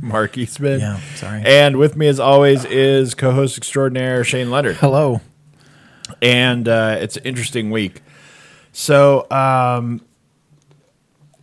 [0.00, 0.80] Mark Eastman.
[0.80, 1.42] Yeah, sorry.
[1.44, 4.76] And with me, as always, is co-host extraordinaire Shane Leonard.
[4.76, 5.20] Hello.
[6.22, 8.02] And uh, it's an interesting week.
[8.72, 10.00] So um,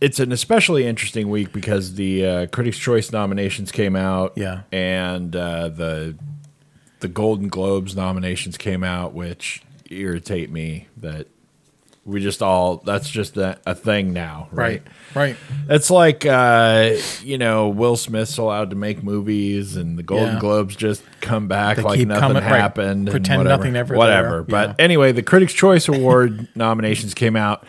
[0.00, 4.32] it's an especially interesting week because the uh, Critics' Choice nominations came out.
[4.36, 4.62] Yeah.
[4.72, 6.16] And uh, the
[7.00, 11.28] the Golden Globes nominations came out, which irritate me that
[12.06, 14.80] we just all that's just a, a thing now, right?
[15.14, 15.36] Right.
[15.68, 20.40] It's like uh, you know Will Smith's allowed to make movies, and the Golden Yeah.
[20.40, 24.28] Globes just come back They like nothing coming- happened, and Pretend whatever, nothing ever whatever.
[24.30, 24.42] there.
[24.44, 27.66] But anyway, the Critics' Choice Award nominations came out,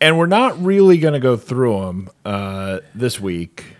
[0.00, 3.76] and we're not really going to go through them uh, this week.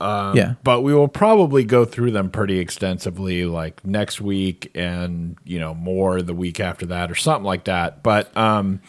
[0.00, 0.54] Um, yeah.
[0.62, 5.74] But we will probably go through them pretty extensively, like next week, and you know
[5.74, 8.02] more the week after that, or something like that.
[8.02, 8.80] But um,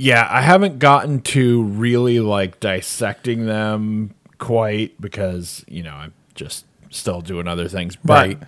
[0.00, 6.64] yeah, I haven't gotten to really like dissecting them quite because you know I'm just
[6.88, 7.96] still doing other things.
[7.96, 8.38] But Right.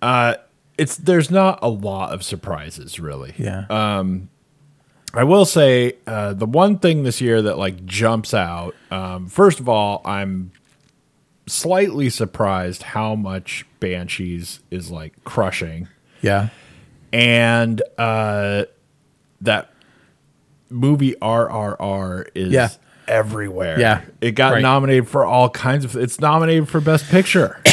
[0.00, 0.34] uh,
[0.78, 3.34] it's there's not a lot of surprises really.
[3.36, 3.66] Yeah.
[3.68, 4.28] Um,
[5.12, 8.74] I will say uh, the one thing this year that like jumps out.
[8.90, 10.52] Um, first of all, I'm
[11.46, 15.88] slightly surprised how much Banshees is like crushing,
[16.22, 16.48] yeah.
[17.12, 18.64] and uh,
[19.40, 19.70] that
[20.70, 22.68] movie RRR is Yeah.
[23.08, 23.78] everywhere.
[23.80, 24.00] Yeah.
[24.20, 24.62] it got Right.
[24.62, 25.96] nominated for all kinds of.
[25.96, 27.58] It's nominated for Best Picture.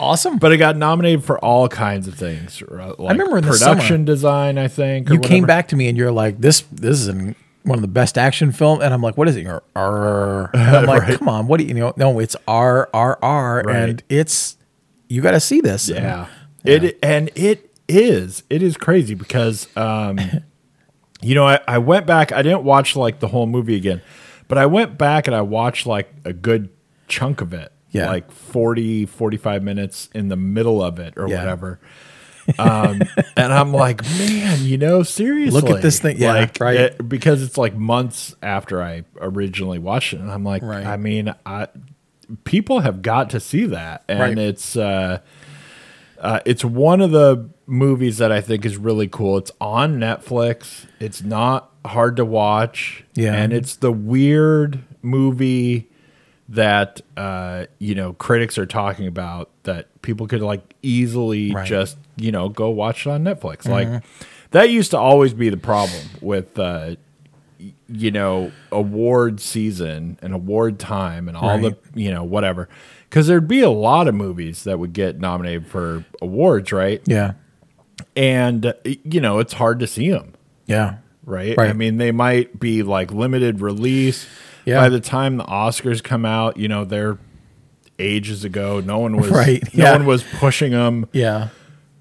[0.00, 0.38] Awesome.
[0.38, 2.60] But it got nominated for all kinds of things.
[2.68, 4.58] Like I remember in the production summer, design.
[4.58, 7.36] I think or you came back to me and you're like, this this is an,
[7.62, 8.80] one of the best action film.
[8.80, 9.42] And I'm like, what is it?
[9.42, 10.50] You're R.
[10.54, 11.18] And I'm like, Right.
[11.18, 11.92] come on, what do you, you know?
[11.96, 13.76] No, it's R R R, Right.
[13.90, 14.56] and it's
[15.08, 15.88] you got to see this.
[15.88, 16.26] Yeah.
[16.64, 18.42] It and it is.
[18.50, 20.18] It is crazy because um
[21.22, 24.02] you know, I, I went back, I didn't watch like the whole movie again,
[24.48, 26.68] but I went back and I watched like a good
[27.08, 27.72] chunk of it.
[27.90, 28.08] Yeah.
[28.08, 31.38] Like 40, 45 minutes in the middle of it or Yeah.
[31.40, 31.78] whatever.
[32.58, 33.02] Um
[33.36, 35.60] and I'm like, man, you know, seriously.
[35.60, 36.76] Look at this thing- yeah, like, right.
[36.76, 40.20] it- because it's like months after I originally watched it.
[40.20, 40.84] And I'm like, Right.
[40.86, 41.68] I mean, I
[42.44, 44.04] people have got to see that.
[44.08, 44.38] And Right.
[44.38, 45.18] it's uh
[46.22, 49.36] uh, it's one of the movies that I think is really cool.
[49.38, 50.86] It's on Netflix.
[51.00, 53.04] It's not hard to watch.
[53.14, 53.34] Yeah.
[53.34, 55.88] And it's the weird movie
[56.48, 61.66] that uh, you know critics are talking about that people could like easily Right.
[61.66, 63.66] just you know go watch it on Netflix.
[63.68, 64.02] Like
[64.50, 66.96] that used to always be the problem with uh,
[67.88, 72.68] you know award season and award time and all the you know whatever
[73.12, 77.32] because there'd be a lot of movies that would get nominated for awards right Yeah.
[78.16, 80.32] and you know it's hard to see them
[80.66, 80.96] Yeah.
[81.26, 81.54] right?
[81.56, 81.68] Right.
[81.70, 84.26] I mean, they might be like limited release.
[84.64, 84.80] Yeah.
[84.80, 87.18] By the time the Oscars come out, you know, they're
[87.98, 88.80] ages ago.
[88.80, 89.92] No one was Right, no yeah.
[89.92, 91.48] one was pushing them Yeah.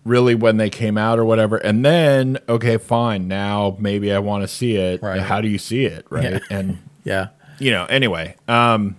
[0.05, 1.57] really when they came out or whatever.
[1.57, 3.28] And then, okay, fine.
[3.28, 5.01] Now maybe I want to see it.
[5.01, 5.22] Right.
[5.22, 6.33] How do you see it, right?
[6.33, 6.57] Yeah.
[6.57, 7.28] And Yeah.
[7.59, 8.95] you know, anyway, um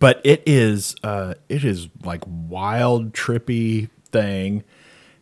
[0.00, 4.64] but it is uh it is like wild trippy thing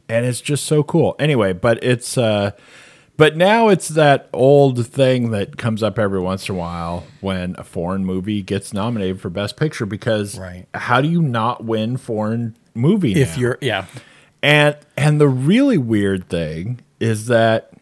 [0.08, 1.14] and it's just so cool.
[1.18, 2.52] Anyway, but it's uh
[3.18, 7.56] but now it's that old thing that comes up every once in a while when
[7.58, 10.66] a foreign movie gets nominated for best picture because Right.
[10.72, 13.40] how do you not win foreign movie If now?
[13.40, 13.86] you're, yeah.
[14.40, 17.72] And and the really weird thing is that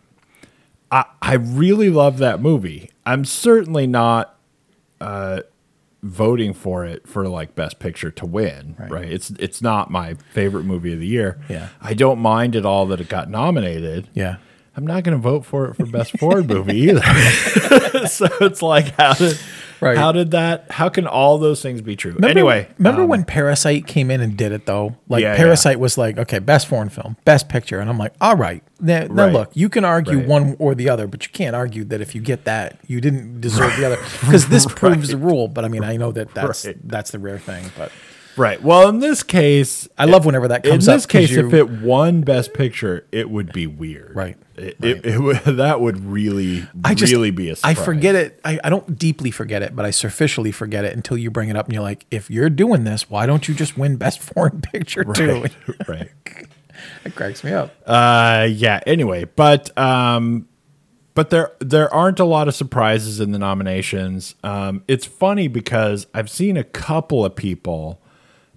[0.90, 2.90] I I really love that movie.
[3.04, 4.36] I'm certainly not
[5.02, 5.42] uh
[6.02, 8.90] voting for it for like best picture to win, right.
[8.90, 9.12] Right.
[9.12, 11.40] It's it's not my favorite movie of the year.
[11.48, 11.68] Yeah.
[11.80, 14.08] I don't mind at all that it got nominated.
[14.14, 14.36] Yeah.
[14.76, 17.00] I'm not going to vote for it for best foreign movie either.
[18.08, 19.38] so it's like how did
[19.80, 19.96] Right.
[19.96, 22.12] how did that how can all those things be true?
[22.12, 24.96] Remember, anyway, remember um, when Parasite came in and did it though?
[25.08, 25.36] Like Yeah, yeah.
[25.36, 28.62] Parasite was like, okay, best foreign film, best picture, and I'm like, all right.
[28.80, 30.26] Now, now look, you can argue Right.
[30.28, 33.40] one or the other, but you can't argue that if you get that, you didn't
[33.40, 35.48] deserve the other because this proves the rule.
[35.48, 36.76] But I mean, I know that that's Right.
[36.88, 37.70] that's the rare thing.
[37.76, 37.90] But
[38.36, 38.62] Right.
[38.62, 40.96] Well, in this case, I love whenever that in comes up.
[40.96, 44.14] this 'cause case, you- if it won Best Picture, it would be weird.
[44.14, 44.36] Right.
[44.56, 47.84] It, It, it would, that would really, I just really be a I surprise.
[47.84, 48.40] forget it.
[48.44, 51.56] I, I don't deeply forget it, but I superficially forget it until you bring it
[51.56, 54.60] up and you're like, if you're doing this, why don't you just win Best Foreign
[54.72, 55.44] Picture too?
[55.88, 55.88] Right.
[55.88, 56.10] right.
[57.04, 57.74] It cracks me up.
[57.86, 58.80] Uh, yeah.
[58.86, 60.46] Anyway, but um,
[61.14, 64.34] but there there aren't a lot of surprises in the nominations.
[64.44, 67.98] Um, it's funny because I've seen a couple of people.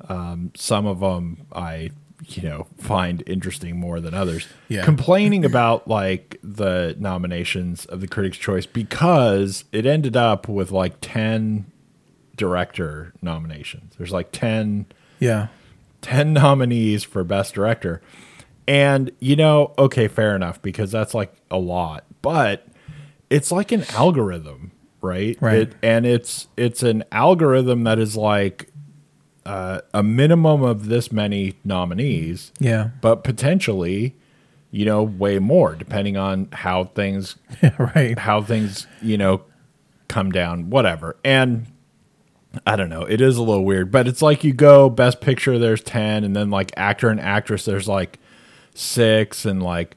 [0.10, 1.92] Um, some of them I
[2.28, 4.48] you know find interesting more than others.
[4.68, 4.84] Yeah.
[4.84, 10.96] Complaining about like the nominations of the Critics' Choice because it ended up with like
[11.02, 11.72] ten
[12.36, 13.94] director nominations.
[13.98, 14.88] There's like ten.
[15.20, 15.48] Yeah.
[16.02, 18.02] 10 nominees for best director.
[18.68, 22.06] And you know, okay, fair enough because that's like a lot.
[22.22, 22.68] But
[23.30, 24.72] it's like an algorithm,
[25.02, 25.38] right?
[25.42, 25.58] Right.
[25.58, 28.69] It, and it's it's an algorithm that is like
[29.50, 32.90] uh, a minimum of this many nominees, Yeah.
[33.02, 34.16] but potentially,
[34.72, 37.36] you know, way more depending on how things
[37.80, 38.18] right.
[38.20, 39.42] how things you know
[40.08, 41.68] come down whatever and
[42.66, 45.60] i don't know it is a little weird but it's like you go best picture
[45.60, 48.18] there's 10 and then like actor and actress there's like
[48.74, 49.96] six and like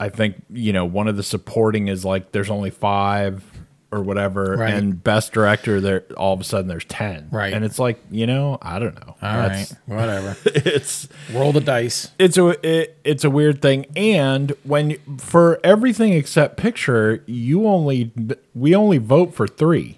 [0.00, 3.44] i think you know one of the supporting is like there's only five
[3.90, 4.74] or whatever Right.
[4.74, 7.54] and best director there all of a sudden there's 10 Right.
[7.54, 9.66] and it's like you know i don't know All right.
[9.86, 10.36] Whatever.
[10.44, 12.10] it's Roll the dice.
[12.18, 18.12] it's a it, it's a weird thing and when for everything except picture you only
[18.54, 19.96] we only vote for 3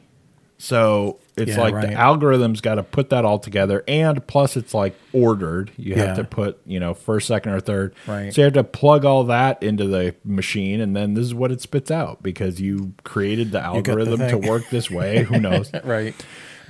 [0.58, 1.88] so it's Yeah, like right.
[1.88, 6.06] the algorithm's got to put that all together and plus it's like ordered you Yeah.
[6.06, 8.32] have to put you know first second or third Right.
[8.32, 11.50] so you have to plug all that into the machine and then this is what
[11.50, 15.40] it spits out because you created the got the algorithm to work this way who
[15.40, 16.14] knows Right.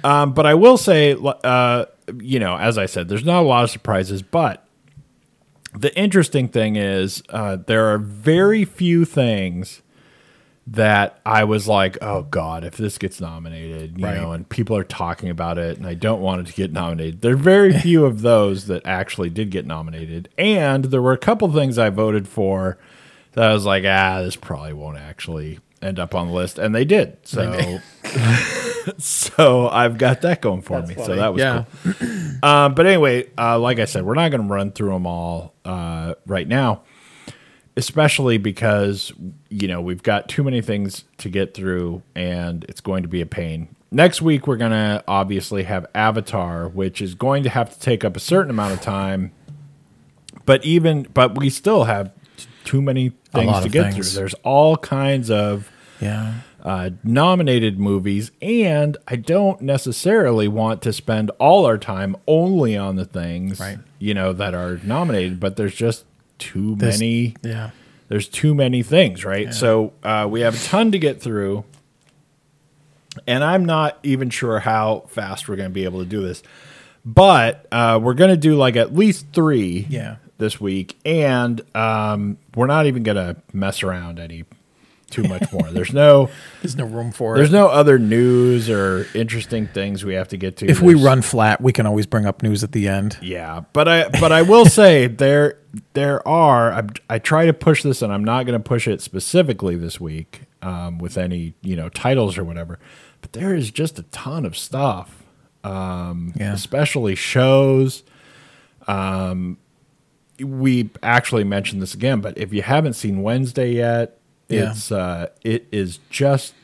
[0.05, 1.15] um, but I will say,
[1.45, 1.85] uh,
[2.19, 4.23] you know, as I said, there's not a lot of surprises.
[4.23, 4.67] But
[5.75, 9.83] the interesting thing is, uh, there are very few things
[10.67, 14.17] that I was like, oh God, if this gets nominated, you Right.
[14.21, 17.23] know, and people are talking about it, and I don't want it to get nominated.
[17.23, 21.19] There are very few of those that actually did get nominated, and there were a
[21.19, 22.79] couple things I voted for
[23.33, 26.75] that I was like, ah, this probably won't actually end up on the list, and
[26.75, 27.17] they did.
[27.25, 27.81] So.
[28.99, 30.95] so I've got that going for me.
[30.95, 31.65] So that was yeah.
[31.83, 32.49] cool.
[32.49, 35.55] Um, but anyway, uh, like I said, we're not going to run through them all
[35.65, 36.83] uh, right now,
[37.81, 39.13] especially because
[39.49, 43.21] you know we've got too many things to get through, and it's going to be
[43.23, 43.75] a pain.
[43.91, 48.05] Next week, we're going to obviously have Avatar, which is going to have to take
[48.05, 49.33] up a certain amount of time.
[50.47, 54.13] But even, but we still have t- too many things to get things.
[54.13, 54.21] through.
[54.21, 56.35] There's all kinds of Yeah.
[56.63, 62.95] uh, nominated movies, and I don't necessarily want to spend all our time only on
[62.97, 63.79] the things Right.
[63.99, 65.41] you know that are nominated.
[65.41, 66.05] But there's just
[66.41, 67.37] too many.
[67.43, 67.71] Yeah.
[68.09, 69.55] There's too many things, right?
[69.55, 71.65] So uh, we have a ton to get through,
[73.27, 76.43] and I'm not even sure how fast we're going to be able to do this.
[77.05, 80.17] But uh, we're going to do like at least three Yeah.
[80.39, 84.45] this week, and um, we're not even going to mess around any
[85.11, 85.71] too much more.
[85.71, 86.31] There's no.
[86.63, 87.53] There's no room for There's it.
[87.53, 90.67] no other news or interesting things we have to get to.
[90.67, 93.19] if we run flat, we can always bring up news at the end.
[93.23, 95.59] yeah, but I but I will say there
[95.95, 99.01] there are I, I try to push this and I'm not going to push it
[99.01, 102.79] specifically this week um, with any you know titles or whatever.
[103.23, 105.23] But there is just a ton of stuff,
[105.65, 106.53] um, Yeah.
[106.55, 108.03] especially shows.
[108.89, 109.59] Um,
[110.43, 114.20] we actually mentioned this again, but if you haven't seen Wednesday yet,
[114.51, 114.71] Yeah.
[114.73, 116.55] it's uh, it is just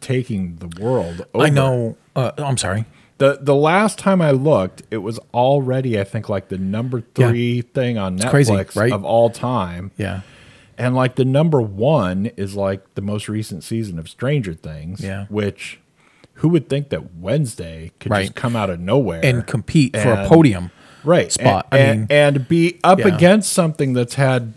[0.00, 1.26] taking the world.
[1.34, 1.46] Over.
[1.46, 1.96] I know.
[2.14, 2.84] Uh, I'm sorry.
[3.18, 7.28] The the last time I looked, it was already I think like the number Yeah.
[7.28, 8.92] three thing on Netflix crazy, right?
[8.92, 9.90] of all time.
[9.96, 10.20] Yeah.
[10.78, 15.00] And like the number one is like the most recent season of Stranger Things.
[15.00, 15.24] Yeah.
[15.30, 15.80] Which
[16.40, 18.24] who would think that Wednesday could Right.
[18.26, 20.70] just come out of nowhere And compete for a podium.
[21.02, 21.66] right spot.
[21.72, 23.14] And, I and, mean- and be up Yeah.
[23.14, 24.52] against something that's had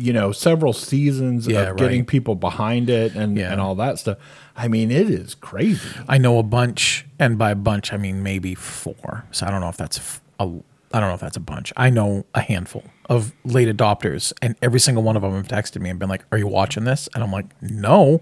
[0.00, 2.06] you know several seasons Yeah, of getting right.
[2.08, 3.52] people behind it and, Yeah.
[3.52, 4.18] and all that stuff.
[4.56, 5.88] I mean, it is crazy.
[6.08, 9.24] I know a bunch, and by a bunch I mean maybe four.
[9.30, 10.44] So I don't know if that's a
[10.92, 11.72] I don't know if that's a bunch.
[11.76, 15.80] I know a handful of late adopters, and every single one of them have texted
[15.80, 18.20] me and been like, "Are you watching this?" And I'm like, "No,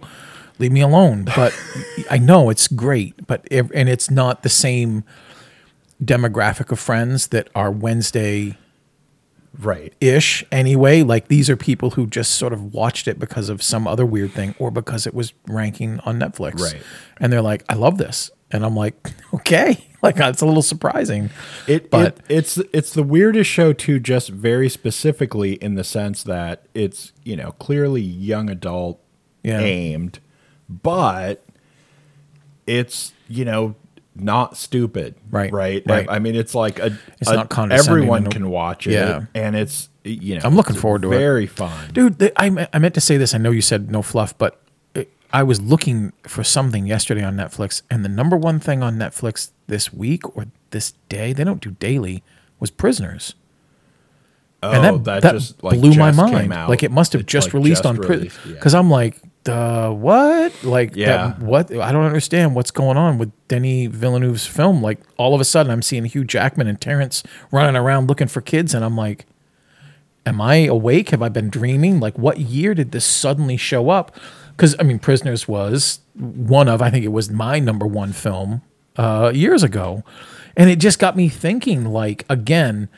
[0.58, 1.58] leave me alone." But
[2.10, 5.02] I know it's great, but and it's not the same
[6.04, 8.56] demographic of friends that are Wednesday
[9.58, 9.92] Right.
[10.00, 11.02] ish anyway.
[11.02, 14.32] Like these are people who just sort of watched it because of some other weird
[14.32, 16.60] thing or because it was ranking on Netflix.
[16.60, 16.82] Right.
[17.20, 18.30] And they're like, I love this.
[18.50, 21.30] and I'm like, okay, like it's a little surprising.
[21.66, 26.22] It, But- it it's it's the weirdest show too, just very specifically in the sense
[26.24, 29.00] that it's you know clearly young adult
[29.42, 29.60] Yeah.
[29.60, 30.20] aimed,
[30.68, 31.44] but
[32.66, 33.74] it's you know
[34.20, 35.82] not stupid, Right, Right.
[35.86, 36.08] right.
[36.08, 38.92] I, I mean, it's like a, It's a- not condescending Everyone and- can watch it,
[38.92, 39.22] Yeah.
[39.34, 41.18] and it's you know I'm looking it's forward to it.
[41.18, 43.34] Very fun, Dude, th- I, I meant to say this.
[43.34, 44.60] I know you said no fluff, but
[44.94, 48.96] it, I was looking for something yesterday on Netflix, and the number one thing on
[48.96, 52.22] Netflix this week or this day, they don't do daily,
[52.60, 53.34] was Prisoners.
[54.62, 56.68] Oh, and that, that, just like blew my just came mind.
[56.68, 58.54] Like it must have just like, released just on released, yeah.
[58.54, 60.52] Because I'm like, the what?
[60.64, 61.06] Like, Yeah.
[61.38, 61.70] that, what?
[61.74, 64.82] I don't understand what's going on with Denis Villeneuve's film.
[64.82, 68.40] Like, all of a sudden, I'm seeing Hugh Jackman and Terrence running around looking for
[68.40, 69.26] kids, and I'm like,
[70.26, 71.10] am I awake?
[71.10, 72.00] Have I been dreaming?
[72.00, 74.14] Like, what year did this suddenly show up?
[74.50, 78.62] Because I mean, Prisoners was one of I think it was my number one film
[78.96, 80.02] uh, years ago,
[80.56, 81.84] and it just got me thinking.
[81.84, 82.88] Like again,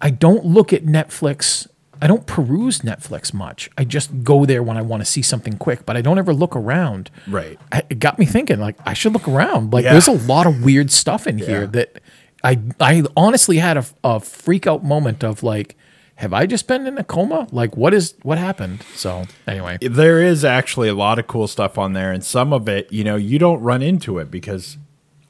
[0.00, 1.66] I don't look at Netflix.
[2.02, 3.70] I don't peruse Netflix much.
[3.78, 6.34] I just go there when I want to see something quick, but I don't ever
[6.34, 7.10] look around.
[7.28, 7.58] Right.
[7.70, 8.58] I- It got me thinking.
[8.58, 9.72] Like I should look around.
[9.72, 9.92] Like Yeah.
[9.92, 12.00] there's a lot of weird stuff in here that
[12.44, 15.76] I I honestly had a, a freak out moment of like,
[16.16, 17.46] have I just been in a coma?
[17.52, 18.82] Like what is what happened?
[18.96, 22.68] So anyway, there is actually a lot of cool stuff on there and some of
[22.68, 24.76] it you know you don't run into it because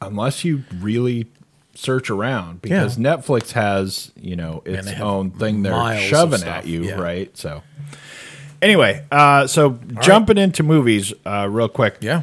[0.01, 1.27] unless you really
[1.75, 6.95] search around because netflix has you know its own thing they're shoving at you yeah.
[6.95, 7.63] right so
[8.61, 12.23] anyway uh so jumping into movies uh real quick yeah,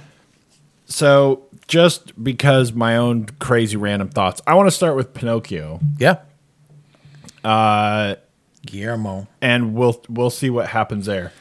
[0.86, 6.18] so just because my own crazy random thoughts i want to start with pinocchio yeah.
[7.44, 8.16] Uh,
[8.66, 9.28] Guillermo.
[9.42, 11.32] and we'll we'll see what happens there.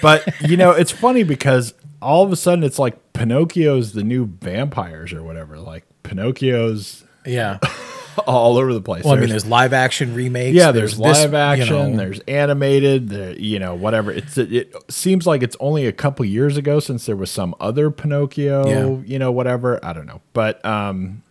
[0.00, 4.26] But you know, it's funny because all of a sudden it's like Pinocchio's the new
[4.26, 5.58] vampires or whatever.
[5.58, 7.58] Like Pinocchio's Yeah.
[8.26, 9.04] all over the place.
[9.04, 10.54] Well, I mean, There's- there's live action remakes.
[10.54, 14.10] yeah, there's, this, live you action, know, there's animated, there, you know, whatever.
[14.12, 17.54] It's it, it seems like it's only a couple years ago since there was some
[17.60, 19.06] other Pinocchio, Yeah.
[19.06, 19.82] you know, whatever.
[19.82, 21.22] I don't know, but um,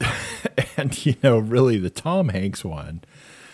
[0.76, 3.02] and you know, really the Tom Hanks one.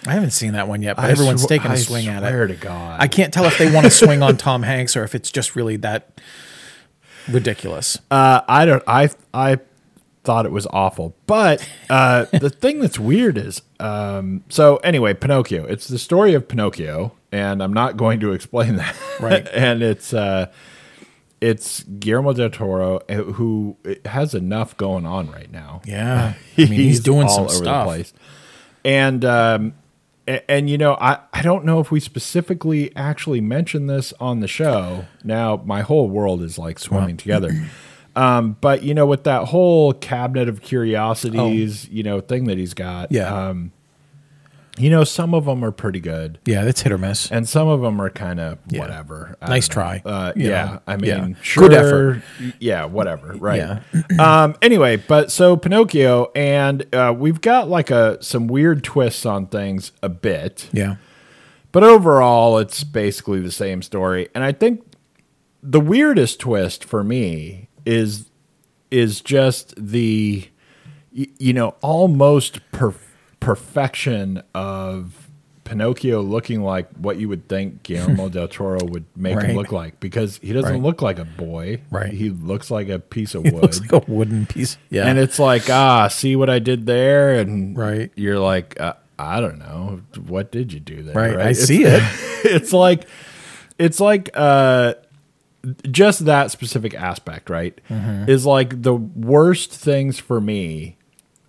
[0.06, 2.20] I haven't seen that one yet, but I everyone's sw- taking a I swing at
[2.20, 2.48] swear it.
[2.48, 3.00] to God.
[3.00, 5.56] I can't tell if they want to swing on Tom Hanks or if it's just
[5.56, 6.20] really that
[7.28, 7.98] ridiculous.
[8.10, 8.82] Uh, I don't.
[8.86, 9.58] I I
[10.24, 15.64] thought it was awful, but uh, the thing that's weird is, um, so anyway, Pinocchio.
[15.66, 18.96] It's the story of Pinocchio, and I'm not going to explain that.
[19.20, 19.46] Right.
[19.52, 20.50] and it's uh,
[21.40, 23.76] it's Guillermo del Toro uh, who
[24.06, 25.82] has enough going on right now.
[25.84, 28.12] Yeah, I mean, he's, doing some all stuff.
[28.84, 29.74] And um,
[30.26, 34.40] and, and you know, I I don't know if we specifically actually mentioned this on
[34.40, 35.06] the show.
[35.22, 37.50] Now my whole world is like swimming together.
[38.16, 42.74] Um, but you know, with that whole cabinet of curiosities, you know, thing that he's
[42.74, 43.08] got, Oh.
[43.10, 43.48] Yeah.
[43.48, 43.72] um,
[44.76, 47.30] you know, some of them are pretty good, Yeah, that's hit or miss.
[47.30, 48.80] and some of them are kind of Yeah.
[48.80, 49.36] whatever.
[49.40, 50.80] I Nice try, Uh, yeah, know.
[50.88, 51.28] I mean, Yeah.
[51.42, 52.22] sure, Good effort.
[52.58, 53.34] Yeah, whatever.
[53.38, 53.58] Right.
[53.58, 53.80] Yeah.
[54.18, 54.56] um.
[54.62, 59.92] Anyway, but so Pinocchio, and uh, we've got like a some weird twists on things
[60.02, 60.68] a bit.
[60.72, 60.96] Yeah,
[61.70, 64.28] But overall, it's basically the same story.
[64.34, 64.82] And I think
[65.62, 68.30] the weirdest twist for me is
[68.90, 70.48] is just the
[71.12, 72.94] you know almost per-
[73.40, 75.28] perfection of
[75.64, 79.46] Pinocchio looking like what you would think Guillermo del Toro would make Right.
[79.50, 80.82] him look like because he doesn't Right.
[80.82, 81.80] look like a boy.
[81.90, 82.12] Right.
[82.12, 83.62] He looks like a piece of it wood.
[83.62, 84.76] looks like a wooden piece.
[84.90, 88.10] Yeah, And it's like, ah, see what I did there, and Right.
[88.14, 91.14] you're like, uh, I don't know, what did you do there?
[91.14, 92.02] Right, I It's- see it.
[92.46, 93.06] It's like,
[93.78, 94.94] it's like, uh,
[95.90, 97.78] just that specific aspect, right?
[97.90, 98.28] Mm-hmm.
[98.30, 100.96] Is like the worst things for me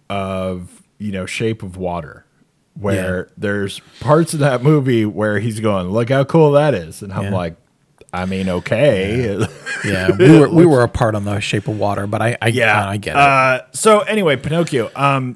[0.10, 2.26] of you know Shape of Water,
[2.80, 3.32] where Yeah.
[3.38, 7.26] there's parts of that movie where he's going, look how cool that is, and I'm
[7.26, 7.36] Yeah.
[7.36, 7.56] like,
[8.14, 9.38] I mean, okay.
[9.84, 10.12] yeah.
[10.18, 12.98] We were we were apart on the Shape of Water, but I I yeah I
[12.98, 13.18] get it.
[13.18, 15.36] uh, so anyway pinocchio um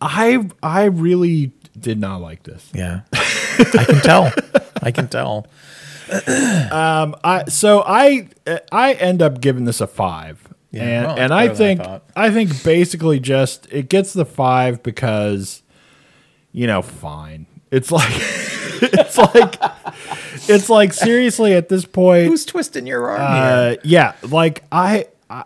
[0.00, 4.32] i i really did not like this yeah, I can tell.
[4.82, 5.46] I can tell.
[7.24, 8.28] i so i
[8.72, 10.42] i end up giving this a five.
[10.70, 12.02] Yeah, and well, and i better than I think.
[12.16, 15.62] I, think basically just it gets the five because
[16.52, 17.46] you know fine.
[17.70, 18.10] It's like
[18.80, 19.56] it's like
[20.48, 25.44] it's like seriously at this point Who's twisting your arm uh, yeah like I, I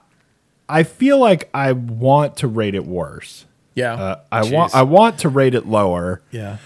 [0.68, 3.46] i feel like i want to rate it worse.
[3.74, 6.58] Yeah, Uh, I want I want to rate it lower, yeah,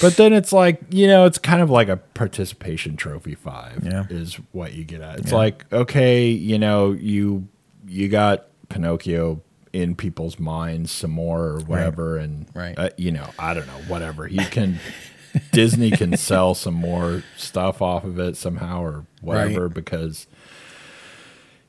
[0.00, 4.04] but then it's like you know it's kind of like a participation trophy five Yeah.
[4.10, 5.20] is what you get at.
[5.20, 5.36] It's Yeah.
[5.36, 7.48] like okay, you know you
[7.86, 9.40] you got Pinocchio
[9.72, 12.16] in people's minds some more or whatever.
[12.16, 12.78] And Right.
[12.78, 14.78] Uh, you know, I don't know, whatever he can.
[15.52, 19.74] Disney can sell some more stuff off of it somehow or whatever Right.
[19.74, 20.26] because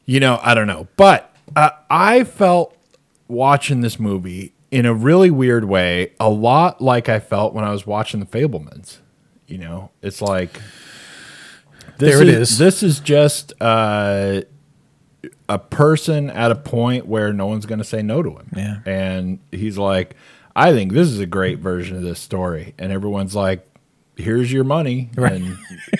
[0.05, 0.87] you know, I don't know.
[0.97, 2.77] But uh, I felt
[3.27, 7.71] watching this movie in a really weird way, a lot like I felt when I
[7.71, 8.97] was watching The Fabelmans.
[9.47, 10.59] You know, it's like
[11.97, 12.57] this There it is.
[12.57, 14.41] This is just uh,
[15.47, 18.49] a person at a point where no one's going to say no to him.
[18.53, 18.79] Yeah.
[18.85, 20.17] and he's like,
[20.57, 23.65] I think this is a great version of this story, and everyone's like.
[24.17, 25.57] Here's your money, and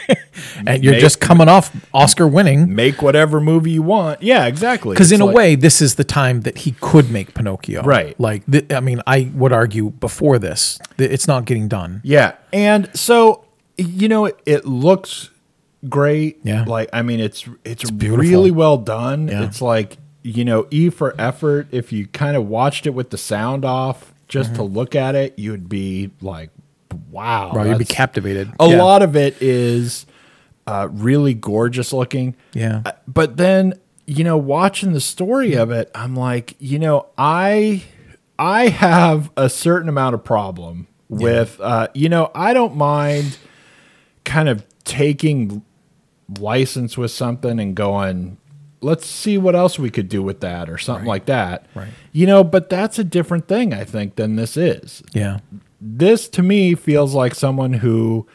[0.67, 2.73] and you're Make- just coming off Oscar winning.
[2.73, 4.21] make whatever movie you want.
[4.23, 4.93] Yeah, exactly.
[4.93, 7.83] Because in It's a way, this is the time that he could make Pinocchio.
[7.83, 8.17] Right.
[8.19, 12.01] Like, th- I mean, I would argue before this, it's not getting done.
[12.03, 13.43] Yeah, and so
[13.77, 15.29] you know, it, it looks
[15.89, 16.39] great.
[16.43, 16.63] Yeah.
[16.65, 18.23] like I mean, it's it's, beautiful.
[18.23, 19.27] really well done.
[19.27, 19.43] Yeah.
[19.43, 21.67] It's like you know, E for effort.
[21.71, 24.55] If you kind of watched it with the sound off, just Mm-hmm.
[24.57, 26.49] to look at it, you'd be like,
[27.11, 28.51] "Wow!" Bro, you'd be captivated.
[28.59, 28.81] A Yeah.
[28.83, 30.05] lot of it is
[30.67, 32.35] uh, really gorgeous looking.
[32.53, 32.81] Yeah.
[32.85, 33.73] Uh, But then,
[34.07, 37.83] you know, watching the story of it, I'm like, you know, I
[38.39, 43.37] I have a certain amount of problem with uh, you know, I don't mind
[44.23, 45.61] kind of taking
[46.39, 48.37] license with something and going
[48.81, 51.65] let's see what else we could do with that or something like that.
[51.73, 51.87] Right.
[52.11, 55.39] You know, but that's a different thing I think than this is Yeah.
[55.81, 58.25] This to me feels like someone who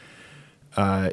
[0.77, 1.09] uh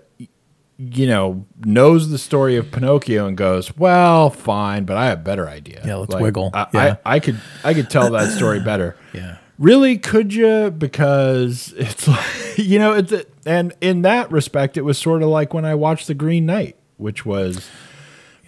[0.79, 5.23] you know knows the story of pinocchio and goes well fine but i have a
[5.23, 6.51] better idea Yeah, let's wiggle.
[6.55, 6.97] I, Yeah.
[7.05, 9.39] I, I could i could tell that story better Yeah.
[9.59, 14.83] really could you because it's like you know it's a, and in that respect it
[14.83, 17.69] was sort of like when i watched the green knight which was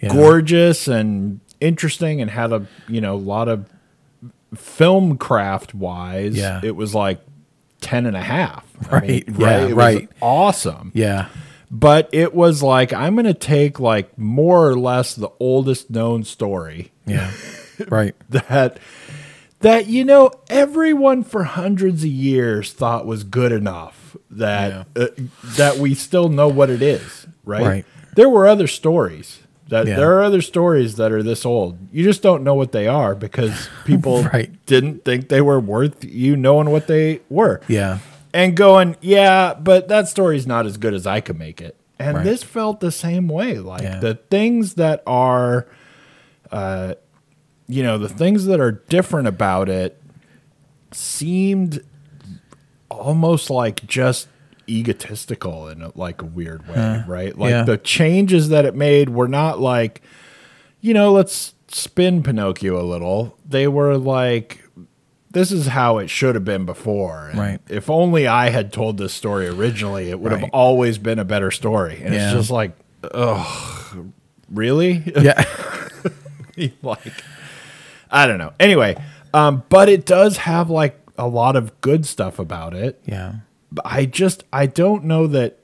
[0.01, 0.13] Yeah.
[0.13, 3.67] gorgeous and interesting and had a you know a lot of
[4.55, 6.61] film craft wise Yeah.
[6.63, 7.19] it was like
[7.81, 9.27] 10 and a half I Right.
[9.27, 10.09] mean, Yeah, It was right.
[10.21, 11.27] awesome Yeah.
[11.69, 16.91] but it was like i'm gonna take like more or less the oldest known story
[17.05, 17.31] Yeah.
[17.89, 18.15] right.
[18.29, 18.79] that
[19.59, 25.07] that you know everyone for hundreds of years thought was good enough that uh,
[25.57, 27.61] that we still know what it is right?
[27.65, 27.85] Right.
[28.15, 29.39] there were other stories
[29.71, 29.95] that Yeah.
[29.95, 33.15] there are other stories that are this old you just don't know what they are
[33.15, 34.51] because people Right.
[34.65, 37.99] didn't think they were worth you knowing what they were Yeah.
[38.33, 42.17] and going yeah but that story's not as good as i could make it and
[42.17, 42.23] Right.
[42.23, 43.99] this felt the same way like Yeah.
[43.99, 45.67] the things that are
[46.51, 46.93] uh
[47.67, 49.97] you know the things that are different about it
[50.91, 51.81] seemed
[52.89, 54.27] almost like just
[54.79, 57.63] egotistical in a, like a weird way right like Yeah.
[57.63, 60.01] the changes that it made were not like
[60.79, 64.63] you know let's spin pinocchio a little they were like
[65.31, 67.31] this is how it should have been before.
[67.33, 67.61] Right.
[67.69, 71.51] If only I had told this story originally, it would have always been a better
[71.51, 72.01] story.
[72.03, 72.25] And Yeah.
[72.25, 72.73] it's just like,
[73.13, 74.11] ugh,
[74.49, 75.01] really?
[75.21, 75.41] Yeah.
[76.81, 77.13] like,
[78.11, 78.51] I don't know.
[78.59, 79.01] Anyway,
[79.33, 83.01] um, but it does have like a lot of good stuff about it.
[83.05, 83.35] yeah.
[83.71, 85.57] But I just, I don't know that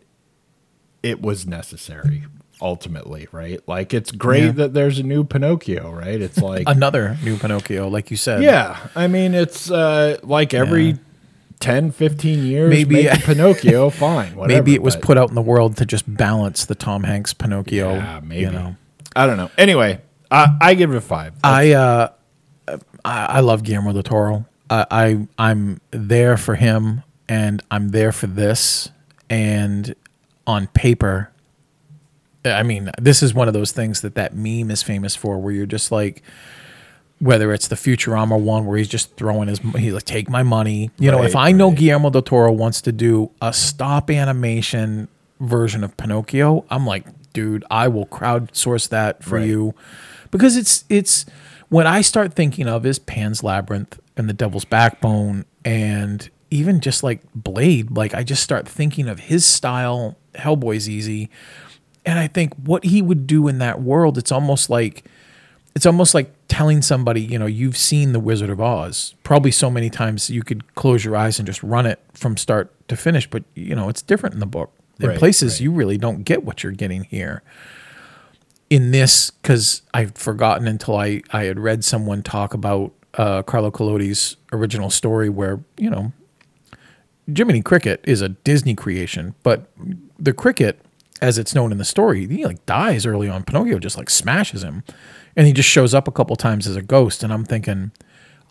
[1.03, 2.23] it was necessary
[2.61, 3.59] ultimately, right?
[3.67, 4.51] Like, it's great Yeah.
[4.53, 6.19] that there's a new Pinocchio, right?
[6.21, 8.41] It's like, Another new Pinocchio, like you said.
[8.43, 10.95] Yeah, I mean it's uh, like every Yeah.
[11.59, 14.59] 10, 15 years, Maybe- Pinocchio, fine, whatever.
[14.61, 17.33] Maybe it was but- put out in the world to just balance the Tom Hanks
[17.33, 17.93] Pinocchio.
[17.95, 18.41] Yeah, maybe.
[18.41, 18.75] You know.
[19.15, 19.49] I don't know.
[19.57, 19.99] Anyway,
[20.31, 21.33] I, I give it a five.
[21.43, 22.09] I uh,
[22.67, 22.77] I,
[23.25, 24.45] I love Guillermo del Toro.
[24.69, 28.89] I, I I'm there for him, and I'm there for this.
[29.29, 29.95] And
[30.45, 31.31] on paper,
[32.45, 35.53] I mean, this is one of those things that that meme is famous for, where
[35.53, 36.21] you're just like,
[37.19, 40.91] whether it's the Futurama one where he's just throwing his, he's like, take my money.
[40.99, 41.71] You know, if Right, I know.
[41.71, 45.07] Guillermo del Toro wants to do a stop animation
[45.39, 49.47] version of Pinocchio, I'm like, dude, I will crowdsource that for Right.
[49.47, 49.73] you
[50.31, 51.25] because it's it's
[51.69, 57.03] what I start thinking of is Pan's Labyrinth and the Devil's Backbone and even just
[57.03, 60.17] like Blade, like I just start thinking of his style.
[60.35, 61.29] Hellboy's easy,
[62.05, 65.03] and I think what he would do in that world, it's almost like
[65.75, 69.69] it's almost like telling somebody, you know, you've seen The Wizard of Oz probably so
[69.69, 73.29] many times you could close your eyes and just run it from start to finish,
[73.29, 74.71] but you know, it's different in the book.
[74.99, 75.61] In Right, places right.
[75.61, 77.43] you really don't get what you're getting here.
[78.69, 83.69] In this, because I've forgotten until I, I had read someone talk about uh, Carlo
[83.69, 86.11] Collodi's original story where, you know,
[87.33, 89.69] Jiminy Cricket is a Disney creation, but
[90.17, 90.81] the cricket
[91.21, 93.43] as it's known in the story, he like dies early on.
[93.43, 94.83] Pinocchio just like smashes him,
[95.35, 97.23] and he just shows up a couple times as a ghost.
[97.23, 97.91] And I'm thinking,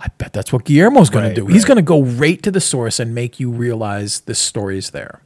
[0.01, 1.47] I bet that's what Guillermo's going Right, to do.
[1.47, 4.91] He's going to go right to the source and make you realize this story is
[4.91, 5.21] there.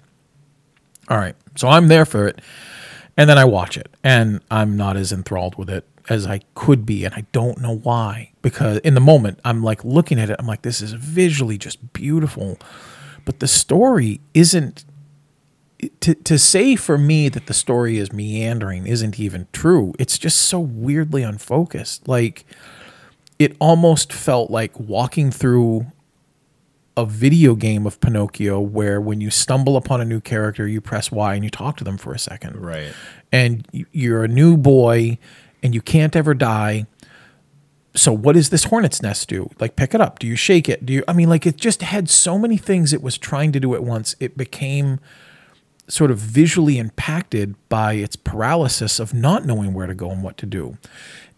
[1.08, 2.40] All right, so I'm there for it,
[3.16, 6.86] and then I watch it, and I'm not as enthralled with it as I could
[6.86, 8.32] be, and I don't know why.
[8.42, 11.92] Because in the moment, I'm like looking at it, I'm like, this is visually just
[11.92, 12.58] beautiful,
[13.30, 14.84] but the story isn't.
[16.00, 19.94] To, to say for me that the story is meandering isn't even true.
[20.00, 22.08] It's just so weirdly unfocused.
[22.08, 22.44] Like,
[23.38, 25.86] it almost felt like walking through
[26.96, 31.12] a video game of Pinocchio where when you stumble upon a new character, you press
[31.12, 32.56] Y and you talk to them for a second.
[32.56, 32.92] Right.
[33.30, 35.18] And you're a new boy
[35.62, 36.86] and you can't ever die.
[38.00, 39.50] So what does this hornet's nest do?
[39.60, 40.18] Like pick it up.
[40.18, 40.86] Do you shake it?
[40.86, 43.60] Do you I mean like it just had so many things it was trying to
[43.60, 44.16] do at once.
[44.18, 45.00] It became
[45.86, 50.38] sort of visually impacted by its paralysis of not knowing where to go and what
[50.38, 50.78] to do.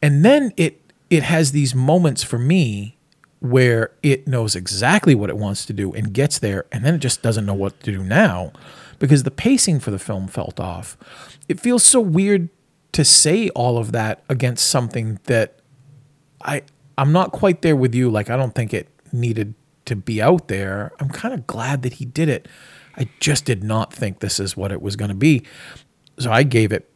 [0.00, 2.96] And then it it has these moments for me
[3.40, 6.98] where it knows exactly what it wants to do and gets there and then it
[6.98, 8.52] just doesn't know what to do now
[9.00, 10.96] because the pacing for the film felt off.
[11.48, 12.50] It feels so weird
[12.92, 15.58] to say all of that against something that
[16.44, 16.62] I
[16.98, 18.10] I'm not quite there with you.
[18.10, 19.54] Like I don't think it needed
[19.86, 20.92] to be out there.
[21.00, 22.46] I'm kind of glad that he did it.
[22.96, 25.42] I just did not think this is what it was going to be.
[26.18, 26.88] So I gave it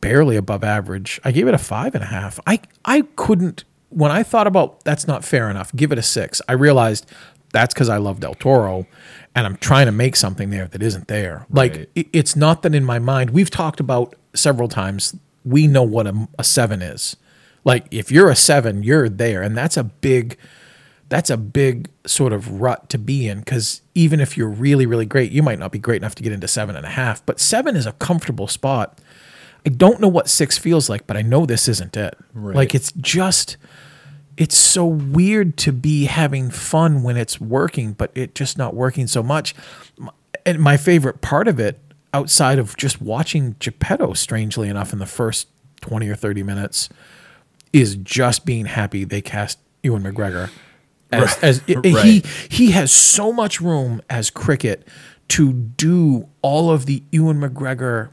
[0.00, 1.18] barely above average.
[1.24, 2.38] I gave it a five and a half.
[2.46, 5.74] I I couldn't when I thought about that's not fair enough.
[5.74, 6.40] Give it a six.
[6.48, 7.10] I realized
[7.52, 8.86] that's because I love Del Toro,
[9.34, 11.46] and I'm trying to make something there that isn't there.
[11.50, 11.88] Like Right.
[11.96, 13.30] it- it's not that in my mind.
[13.30, 15.16] We've talked about several times.
[15.44, 17.16] We know what a, a seven is.
[17.64, 20.36] Like if you're a seven, you're there, and that's a big
[21.10, 25.04] that's a big sort of rut to be in because even if you're really really
[25.04, 27.38] great you might not be great enough to get into seven and a half but
[27.38, 28.98] seven is a comfortable spot.
[29.66, 32.16] I don't know what six feels like but i know this isn't it.
[32.32, 32.56] Right.
[32.56, 33.58] like it's just
[34.36, 39.06] it's so weird to be having fun when it's working but it just not working
[39.06, 39.54] so much.
[40.46, 41.78] And my favorite part of it
[42.14, 45.48] outside of just watching geppetto strangely enough in the first
[45.82, 46.88] 20 or 30 minutes
[47.72, 50.50] is just being happy they cast Ewan McGregor
[51.12, 52.26] as, as he Right.
[52.48, 54.86] he has so much room as cricket
[55.28, 58.10] to do all of the Ewan McGregor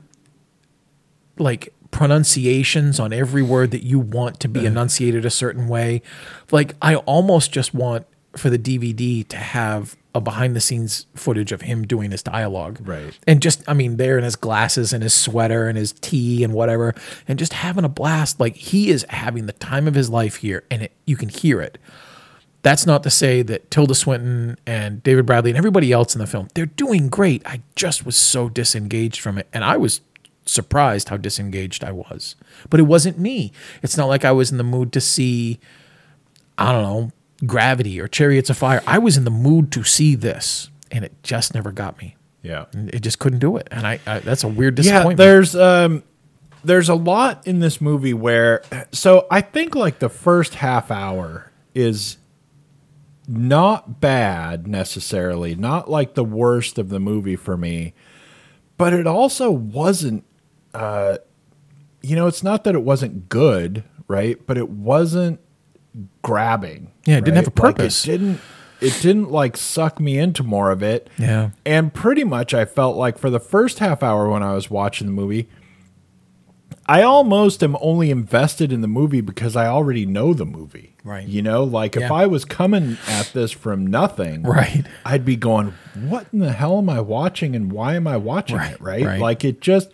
[1.38, 6.02] like pronunciations on every word that you want to be enunciated a certain way.
[6.52, 11.52] Like I almost just want for the DVD to have a behind the scenes footage
[11.52, 12.80] of him doing his dialogue.
[12.82, 13.18] Right.
[13.26, 16.54] And just I mean there in his glasses and his sweater and his tea and
[16.54, 16.94] whatever
[17.28, 20.64] and just having a blast like he is having the time of his life here
[20.70, 21.78] and it, you can hear it.
[22.64, 26.28] That's not to say that Tilda Swinton and David Bradley and everybody else in the
[26.28, 27.46] film, they're doing great.
[27.46, 29.48] I just was so disengaged from it.
[29.54, 30.02] And I was
[30.46, 32.36] surprised how disengaged I was.
[32.70, 33.52] But it wasn't me.
[33.84, 35.60] It's not like I was in the mood to see,
[36.58, 37.12] I don't know,
[37.46, 38.82] Gravity or Chariots of Fire.
[38.88, 42.16] I was in the mood to see this, and it just never got me.
[42.42, 42.66] Yeah.
[42.74, 43.68] It just couldn't do it.
[43.72, 45.20] And I, I that's a weird disappointment.
[45.20, 45.52] Yeah, disappointment.
[45.52, 46.04] there's um
[46.64, 51.52] there's a lot in this movie where so I think like the first half hour
[51.76, 52.18] is
[53.28, 57.94] not bad necessarily, not like the worst of the movie for me,
[58.78, 60.24] but it also wasn't
[60.74, 61.18] uh
[62.02, 64.38] you know, it's not that it wasn't good, right?
[64.46, 65.42] But it wasn't
[66.22, 66.92] grabbing.
[67.06, 67.64] Yeah, it didn't have a right?
[67.64, 68.06] Like, purpose.
[68.08, 68.40] it didn't
[68.80, 71.10] it didn't like suck me into more of it.
[71.18, 71.50] Yeah.
[71.66, 75.08] And pretty much I felt like for the first half hour when I was watching
[75.08, 75.50] the movie,
[76.88, 80.96] I almost am only invested in the movie because I already know the movie.
[81.04, 81.28] Right.
[81.28, 84.86] You know, like if I was coming at this from nothing, Right.
[85.06, 88.58] I'd be going, What in the hell am I watching and why am I watching
[88.58, 88.82] Right, it?
[88.82, 89.04] Right?
[89.06, 89.20] right.
[89.20, 89.90] Like it just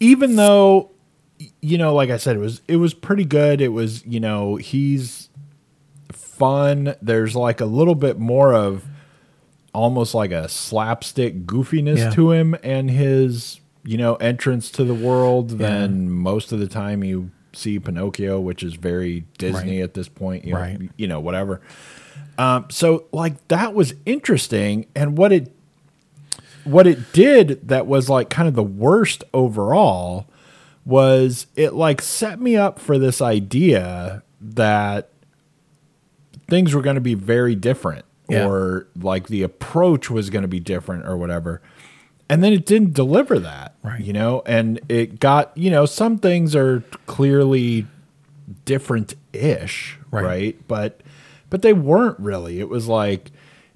[0.00, 0.90] even though
[1.60, 3.60] you know, like I said, it was it was pretty good.
[3.60, 5.28] It was, you know, he's
[6.12, 6.94] fun.
[7.02, 8.84] There's like a little bit more of
[9.74, 12.10] almost like a slapstick goofiness Yeah.
[12.10, 17.02] to him and his, you know, entrance to the world than most of the time
[17.02, 19.84] you see Pinocchio, which is very Disney Right.
[19.84, 20.78] at this point, you know, Right.
[20.96, 21.60] you know, whatever.
[22.38, 25.52] Um, so like that was interesting and what it
[26.64, 30.26] what it did that was like kind of the worst overall
[30.84, 35.10] was it like set me up for this idea that
[36.48, 38.46] things were going to be very different Yeah.
[38.46, 41.62] or like the approach was going to be different or whatever.
[42.28, 44.00] And then it didn't deliver that, Right.
[44.02, 47.86] you know, and it got, you know, some things are clearly
[48.64, 50.24] different ish, Right.
[50.24, 50.68] right.
[50.68, 51.00] But
[51.50, 52.60] but they weren't really.
[52.60, 53.30] It was like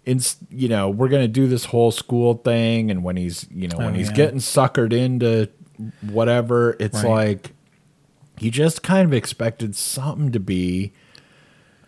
[0.07, 3.69] in you know, we're going to do this whole school thing and when he's, you
[3.69, 4.15] know, when Oh, he's yeah.
[4.17, 5.49] getting suckered into
[6.03, 6.77] whatever.
[6.81, 7.09] It's Right.
[7.33, 7.53] like
[8.41, 10.93] you just kind of expected something to be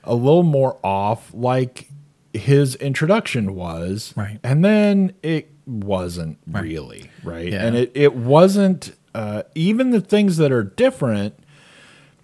[0.04, 1.88] a little more off, like
[2.32, 4.38] his introduction was, Right.
[4.42, 6.62] And then it wasn't Right.
[6.62, 7.66] really right, Yeah.
[7.66, 11.34] and it it wasn't uh, even the things that are different.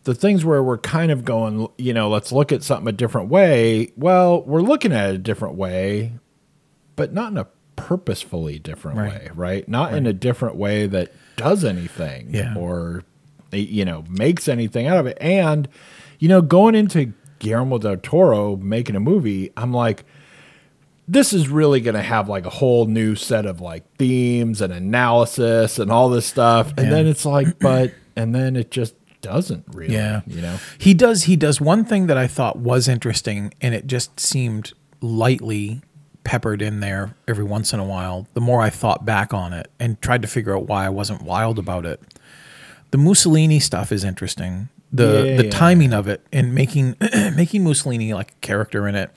[0.05, 3.31] The things where we're kind of going, you know, let's look at something a different
[3.31, 3.90] way.
[3.96, 6.12] Well, we're looking at it a different way,
[6.94, 9.11] but not in a purposefully different Right.
[9.12, 9.68] way, right?
[9.68, 12.54] Not in a different way that does anything Yeah.
[12.56, 13.02] or
[13.52, 15.18] eh, you know makes anything out of it.
[15.20, 15.68] And
[16.18, 20.04] you know, going into Guillermo del Toro making a movie, I'm like,
[21.06, 24.72] this is really going to have like a whole new set of like themes and
[24.72, 26.72] analysis and all this stuff.
[26.78, 26.90] And Yeah.
[26.94, 30.20] then it's like, but and then it just doesn't really, Yeah.
[30.26, 30.56] you know.
[30.78, 34.72] He does he does one thing that I thought was interesting and it just seemed
[35.00, 35.82] lightly
[36.24, 38.26] peppered in there every once in a while.
[38.34, 41.22] The more I thought back on it and tried to figure out why I wasn't
[41.22, 42.00] wild about it.
[42.90, 44.68] The Mussolini stuff is interesting.
[44.92, 45.50] The Yeah, the yeah.
[45.50, 46.96] timing of it and making
[47.37, 49.10] making Mussolini like a character in it,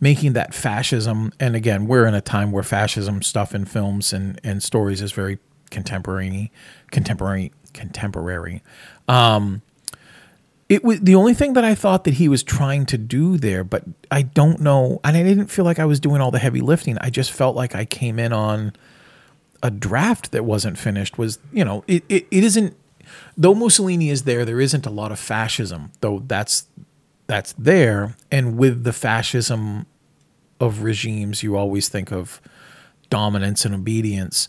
[0.00, 4.40] making that fascism and again, we're in a time where fascism stuff in films and,
[4.42, 5.38] and stories is very
[5.70, 6.52] contemporary
[6.92, 8.62] contemporary contemporary
[9.08, 9.62] um,
[10.68, 13.62] it was the only thing that I thought that he was trying to do there,
[13.62, 16.60] but I don't know, and I didn't feel like I was doing all the heavy
[16.60, 16.98] lifting.
[16.98, 18.72] I just felt like I came in on
[19.62, 21.18] a draft that wasn't finished.
[21.18, 22.76] Was you know, it it, it isn't
[23.36, 26.66] though Mussolini is there, there isn't a lot of fascism, though that's
[27.28, 29.86] that's there, and with the fascism
[30.60, 32.40] of regimes, you always think of
[33.10, 34.48] dominance and obedience.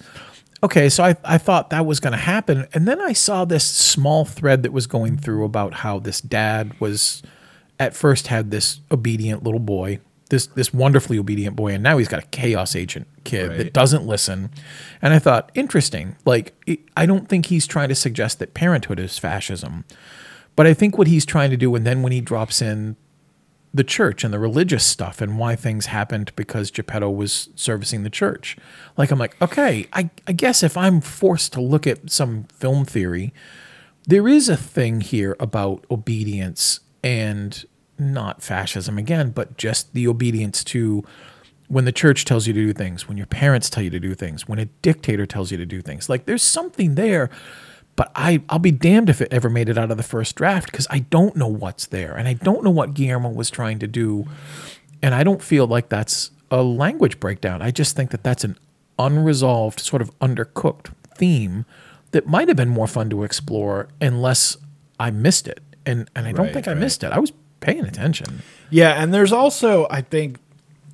[0.63, 2.67] Okay, so I, I thought that was going to happen.
[2.74, 6.80] And then I saw this small thread that was going through about how this dad
[6.80, 7.22] was
[7.80, 12.08] at first had this obedient little boy, this this wonderfully obedient boy, and now he's
[12.08, 14.50] got a chaos agent kid that doesn't listen.
[15.02, 16.15] And I thought, interesting.
[16.26, 19.86] Like, it, I don't think he's trying to suggest that parenthood is fascism.
[20.56, 22.96] But I think what he's trying to do, and then when he drops in
[23.73, 28.10] the church and the religious stuff and why things happened because Geppetto was servicing the
[28.10, 28.58] church.
[28.95, 32.86] Like I'm like, okay, I, I guess if I'm forced to look at some film
[32.86, 33.34] theory,
[34.06, 37.65] there is a thing here about obedience and
[37.99, 41.03] not fascism again, but just the obedience to
[41.67, 44.13] when the church tells you to do things, when your parents tell you to do
[44.15, 46.08] things, when a dictator tells you to do things.
[46.08, 47.30] Like there's something there,
[47.98, 50.72] but I I'll be damned if it ever made it out of the first draft
[50.72, 53.88] because I don't know what's there and I don't know what Guillermo was trying to
[53.88, 54.26] do,
[55.04, 57.62] and I don't feel like that's a language breakdown.
[57.62, 58.58] I just think that that's an
[58.98, 61.66] unresolved sort of undercooked theme
[62.12, 64.56] that might have been more fun to explore unless
[65.00, 66.80] I missed it, and and I don't Right, think I right.
[66.80, 67.12] missed it.
[67.12, 68.42] I was paying attention.
[68.70, 70.40] Yeah, and there's also I think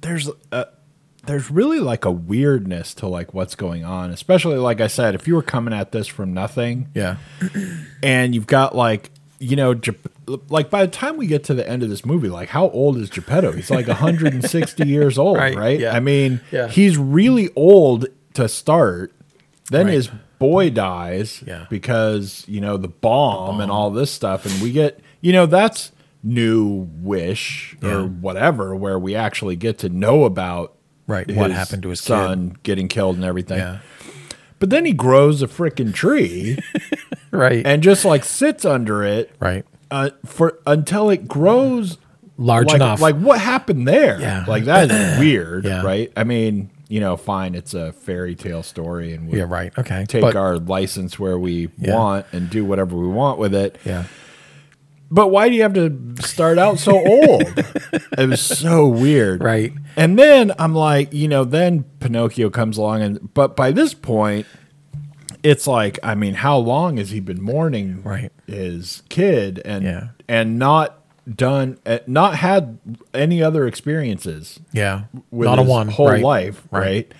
[0.01, 0.67] there's a,
[1.25, 5.27] there's really like a weirdness to like what's going on, especially like I said, if
[5.27, 7.17] you were coming at this from nothing Yeah,
[8.03, 9.09] and you've got like
[9.39, 9.79] you know
[10.49, 12.97] like by the time we get to the end of this movie, like how old
[12.97, 13.51] is Geppetto?
[13.51, 15.79] He's like 160 years old, Right, right?
[15.79, 15.93] yeah.
[15.95, 16.67] I mean, Yeah.
[16.69, 18.05] he's really old
[18.35, 19.11] to start.
[19.69, 19.93] Then Right.
[19.95, 20.09] his
[20.39, 21.65] boy dies Yeah.
[21.69, 25.91] because you know the bomb, and all this stuff, and we get you know that's
[26.25, 30.73] new wish or whatever where we actually get to know about
[31.07, 33.57] Right, what happened to his son getting killed and everything.
[33.57, 33.79] yeah,
[34.59, 36.57] But then he grows a freaking tree
[37.31, 39.65] right, and just like sits under it right.
[39.91, 41.97] uh, for until it grows
[42.37, 42.99] Large like, enough.
[43.01, 44.19] Like what happened there?
[44.19, 44.45] Yeah.
[44.47, 45.83] Like that is weird, Yeah.
[45.83, 46.11] right?
[46.17, 49.71] I mean, you know, fine, it's a fairy tale story and we yeah, right.
[49.77, 51.95] Okay, take But- our license where we Yeah.
[51.95, 53.77] want and do whatever we want with it.
[53.85, 54.05] yeah.
[55.13, 57.43] But why do you have to start out so old?
[58.17, 59.43] it was so weird.
[59.43, 59.71] Right.
[59.95, 64.47] And then I'm like, you know, then Pinocchio comes along and but by this point
[65.43, 68.31] it's like, I mean, how long has he been mourning Right.
[68.47, 70.07] his kid and Yeah.
[70.27, 70.99] and not
[71.31, 72.79] done uh, not had
[73.13, 76.23] any other experiences Yeah, with not a one whole right.
[76.23, 76.81] life, Right.
[76.81, 77.13] right.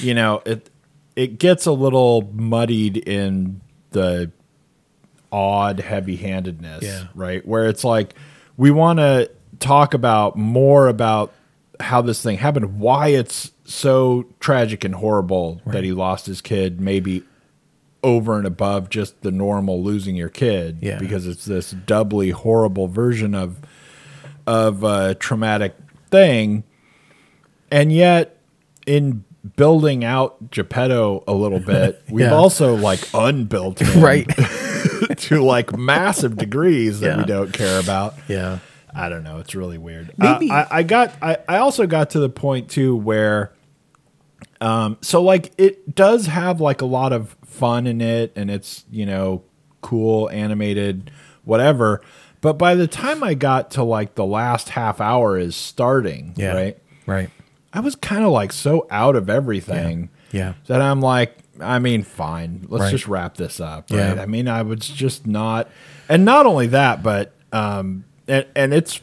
[0.00, 0.70] You know, it
[1.14, 4.32] it gets a little muddied in the
[5.32, 7.04] odd heavy-handedness, Yeah.
[7.14, 7.46] right?
[7.46, 8.14] Where it's like
[8.56, 11.32] we want to talk about more about
[11.80, 16.80] how this thing happened, why it's so tragic and horrible that he lost his kid,
[16.80, 17.22] maybe
[18.02, 20.98] over and above just the normal losing your kid, Yeah.
[20.98, 23.58] because it's this doubly horrible version of
[24.46, 25.74] of a traumatic
[26.10, 26.64] thing,
[27.70, 28.38] and yet
[28.86, 29.22] in
[29.56, 32.34] building out Geppetto a little bit, we've Yeah.
[32.34, 34.26] also like unbuilt him right.
[35.18, 38.14] to like massive degrees that we don't care about.
[38.28, 38.58] yeah,
[38.94, 39.38] I don't know.
[39.38, 40.12] It's really weird.
[40.16, 41.12] Maybe- Uh, I, I got.
[41.22, 43.52] I, I also got to the point too where
[44.60, 48.84] um, so like it does have like a lot of fun in it and it's
[48.90, 49.42] you know
[49.80, 51.10] cool animated
[51.44, 52.00] whatever
[52.40, 56.54] but by the time i got to like the last half hour is starting Yeah.
[56.54, 57.30] right Right.
[57.72, 60.54] I was kind of like so out of everything Yeah.
[60.66, 62.90] that i'm like i mean fine let's Right.
[62.90, 64.10] just wrap this up Yeah.
[64.10, 65.68] right i mean i was just not
[66.08, 69.00] and not only that but um and, and it's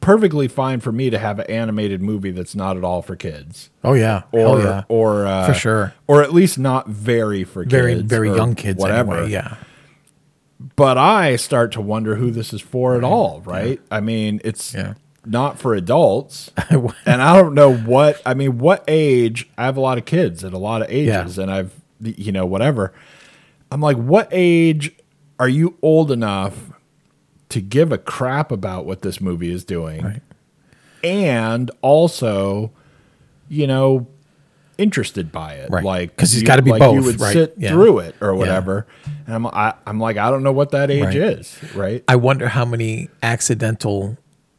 [0.00, 3.70] perfectly fine for me to have an animated movie that's not at all for kids
[3.84, 4.22] Oh yeah.
[4.32, 4.82] or Hell yeah.
[4.88, 5.94] or uh, For sure.
[6.08, 9.14] or at least not very for very kids, very young kids whatever.
[9.18, 9.30] anyway.
[9.30, 9.56] Yeah.
[10.76, 13.42] But I start to wonder who this is for at all.
[13.44, 13.80] Right?
[13.90, 14.94] I mean, it's Yeah.
[15.24, 18.20] Not for adults, and I don't know what.
[18.26, 19.48] I mean, what age?
[19.56, 22.46] I have a lot of kids at a lot of ages, and I've you know
[22.46, 22.92] whatever.
[23.70, 24.92] I'm like, what age
[25.38, 26.70] are you old enough
[27.50, 30.02] to give a crap about what this movie is doing?
[30.04, 30.22] Right.
[31.04, 32.70] and also,
[33.48, 34.06] you know,
[34.78, 35.70] interested by it.
[35.70, 35.84] Right.
[35.84, 37.32] Like 'Cause he's gotta be like You would right.
[37.32, 37.70] sit Yeah.
[37.70, 38.86] through it or whatever.
[39.26, 41.16] And I'm I, I'm like I don't know what that age Right.
[41.16, 41.58] is.
[41.74, 42.04] Right.
[42.08, 44.16] I wonder how many accidental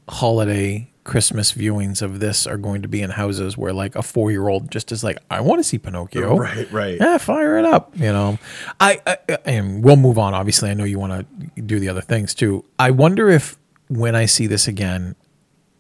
[0.09, 4.31] holiday Christmas viewings of this are going to be in houses where like a four
[4.31, 6.37] year old just is like, I want to see Pinocchio.
[6.37, 6.97] Right, right.
[6.99, 7.91] Yeah, fire it up.
[7.97, 8.39] You know,
[8.79, 10.33] I, I and we'll move on.
[10.33, 12.63] Obviously, I know you want to do the other things too.
[12.79, 13.57] I wonder if
[13.89, 15.15] when I see this again,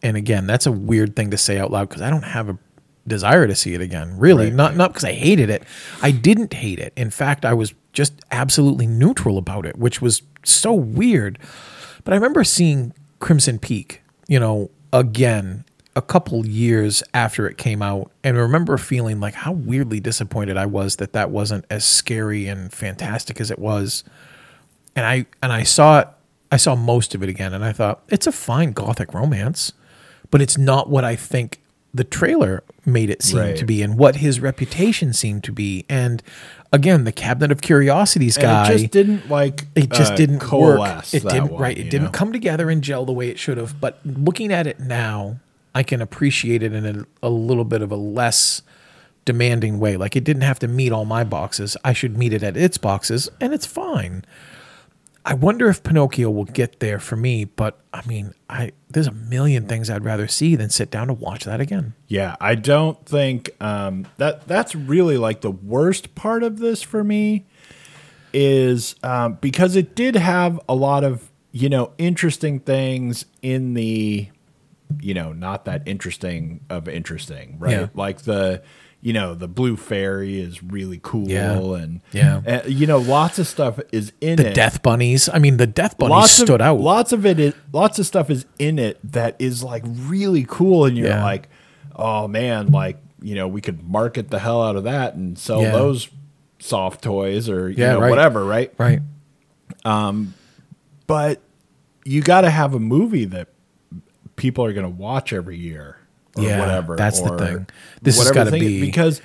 [0.01, 2.57] and again, that's a weird thing to say out loud because I don't have a
[3.07, 4.17] desire to see it again.
[4.17, 5.63] Really, Right, not not because I hated it.
[6.01, 6.91] I didn't hate it.
[6.97, 11.39] In fact, I was just absolutely neutral about it, which was so weird.
[12.03, 14.01] But I remember seeing Crimson Peak,
[14.33, 15.63] you know, again
[15.95, 20.57] a couple years after it came out and I remember feeling like how weirdly disappointed
[20.57, 24.03] I was that that wasn't as scary and fantastic as it was.
[24.95, 26.07] And I and I saw it
[26.51, 29.71] I saw most of it again and I thought it's a fine gothic romance,
[30.31, 31.61] but it's not what I think
[31.93, 33.57] the trailer made it seem Right.
[33.57, 35.85] to be and what his reputation seemed to be.
[35.87, 36.23] And
[36.71, 40.39] again, the Cabinet of Curiosities And guy it just didn't like it just uh, didn't
[40.39, 41.13] coalesce.
[41.13, 41.23] work.
[41.23, 41.77] It didn't one, right.
[41.77, 42.11] It didn't know?
[42.11, 43.79] come together and gel the way it should have.
[43.79, 45.37] But looking at it now,
[45.75, 48.61] I can appreciate it in a, a little bit of a less
[49.25, 49.95] demanding way.
[49.97, 51.77] Like it didn't have to meet all my boxes.
[51.83, 54.25] I should meet it at its boxes, and it's fine.
[55.25, 59.11] I wonder if Pinocchio will get there for me, but I mean, I there's a
[59.13, 61.93] million things I'd rather see than sit down to watch that again.
[62.07, 67.03] Yeah, I don't think um, that that's really like the worst part of this for
[67.03, 67.45] me
[68.33, 74.27] is um, because it did have a lot of you know interesting things in the
[75.01, 77.87] you know not that interesting of interesting right Yeah.
[77.93, 78.61] like the
[79.05, 81.59] you know the blue fairy is really cool Yeah.
[81.59, 82.41] and Yeah.
[82.45, 85.27] and, you know lots of stuff is in The it death bunnies.
[85.31, 86.79] I mean, the death bunnies lots stood of, out.
[86.79, 90.85] Lots of it is lots of stuff is in it that is like really cool,
[90.85, 91.23] and you're Yeah.
[91.23, 91.49] like,
[91.95, 95.61] oh man, like you know we could market the hell out of that and sell
[95.61, 95.71] Yeah.
[95.73, 96.07] those
[96.59, 98.09] soft toys or you Yeah, know right.
[98.09, 98.71] whatever, right?
[98.77, 99.01] right.
[99.83, 100.33] Um,
[101.07, 101.41] but
[102.05, 103.49] you got to have a movie that
[104.37, 105.97] people are going to watch every year.
[106.35, 106.95] Or Yeah, whatever.
[106.95, 107.67] that's the thing.
[108.01, 109.21] This has gotta thing- be- because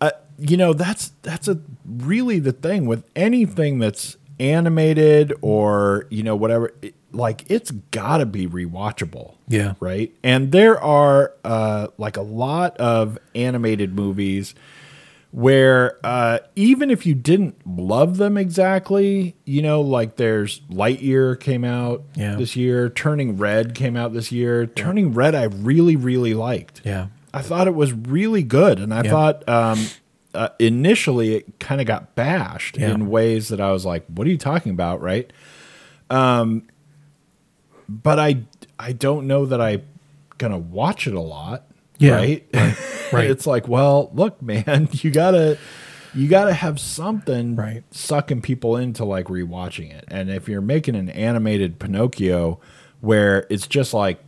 [0.00, 6.22] uh, you know that's that's a really the thing with anything that's animated or you
[6.22, 9.74] know whatever it, like it's got to be rewatchable Yeah.
[9.78, 14.54] right and there are uh like a lot of animated movies
[15.36, 21.64] where uh even if you didn't love them exactly you know like there's lightyear came
[21.64, 22.36] out Yeah.
[22.36, 27.08] this year turning red came out this year turning red i really really liked Yeah.
[27.32, 29.10] I thought it was really good, and I Yeah.
[29.10, 29.86] thought um,
[30.34, 34.30] uh, initially it kind of got bashed in ways that I was like, "What are
[34.30, 35.32] you talking about?" Right?
[36.10, 36.62] Um,
[37.88, 38.42] but I
[38.78, 39.82] I don't know that I
[40.38, 41.64] gonna watch it a lot.
[42.04, 42.46] Yeah, right.
[43.12, 43.30] right.
[43.30, 45.58] it's like, well, look, man, you gotta
[46.14, 47.82] you gotta have something Right.
[47.90, 50.04] sucking people into like rewatching it.
[50.08, 52.60] And if you're making an animated Pinocchio
[53.00, 54.22] where it's just like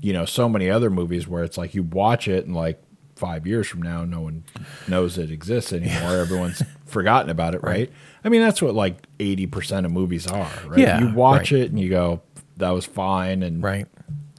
[0.00, 2.82] you know so many other movies where it's like you watch it and like
[3.16, 4.42] five years from now no one
[4.88, 7.92] knows it exists anymore everyone's forgotten about it right.
[8.24, 11.60] i mean that's what like 80% of movies are right Yeah, you watch right.
[11.60, 12.22] it and you go
[12.56, 13.86] that was fine and Right.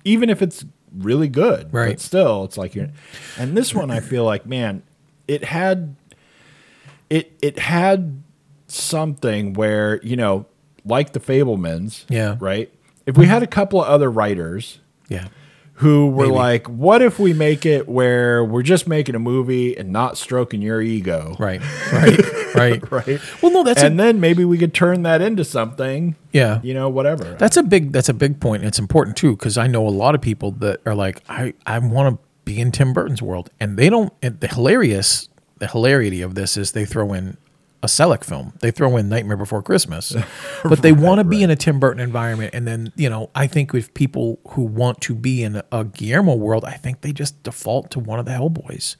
[0.04, 0.66] even if it's
[0.98, 1.90] really good Right.
[1.90, 2.90] but still it's like you're
[3.38, 4.84] and this one i feel like man
[5.28, 5.96] it had
[7.10, 8.22] it it had
[8.68, 10.46] something where you know
[10.86, 12.38] like the Fabelmans Yeah.
[12.40, 12.72] right
[13.06, 15.28] if we had a couple of other writers Yeah.
[15.82, 16.36] Who were Maybe.
[16.36, 20.62] like, "What if we make it where we're just making a movie and not stroking
[20.62, 21.62] your ego?" Right.
[21.92, 22.56] Right.
[22.56, 22.92] right.
[22.92, 23.20] Right.
[23.42, 26.16] Well, no, that's and a, then maybe we could turn that into something.
[26.32, 26.60] yeah.
[26.64, 27.36] You know, whatever.
[27.40, 28.64] That's a big that's a big point.
[28.64, 31.80] It's important too because I know a lot of people that are like, I I
[31.80, 34.12] want to be in Tim Burton's world, and they don't.
[34.22, 35.30] And the hilarious
[35.60, 37.38] the hilarity of this is they throw in
[37.84, 38.54] a Selick film.
[38.60, 40.16] They throw in Nightmare Before Christmas,
[40.64, 42.54] but they want to be in a Tim Burton environment.
[42.54, 46.36] And then you know, I think with people who want to be in a Guillermo
[46.36, 48.96] world, I think they just default to one of the Hellboys.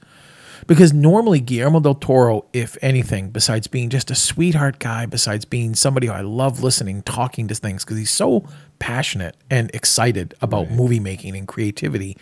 [0.66, 5.74] Because normally Guillermo del Toro, if anything, besides being just a sweetheart guy, besides being
[5.74, 8.46] somebody who I love listening, talking to things, because he's so
[8.78, 12.16] passionate and excited about movie making and creativity,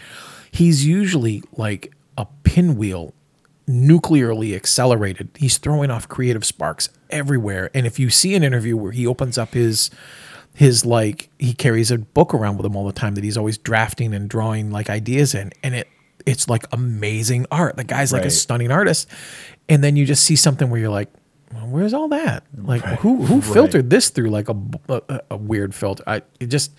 [0.51, 3.15] he's usually like a pinwheel,
[3.71, 5.31] nuclearly accelerated.
[5.37, 7.71] He's throwing off creative sparks everywhere.
[7.75, 9.91] And if you see an interview where he opens up his
[10.55, 13.57] his like he carries a book around with him all the time that he's always
[13.57, 15.89] drafting and drawing like ideas in and it
[16.27, 17.77] it's like amazing art.
[17.77, 19.09] The guy's like a stunning artist.
[19.69, 21.09] And then you just see something where you're like
[21.53, 22.45] well, where's all that?
[22.57, 24.57] Like who who filtered this through like a,
[24.89, 26.05] a, a weird filter?
[26.07, 26.73] I it just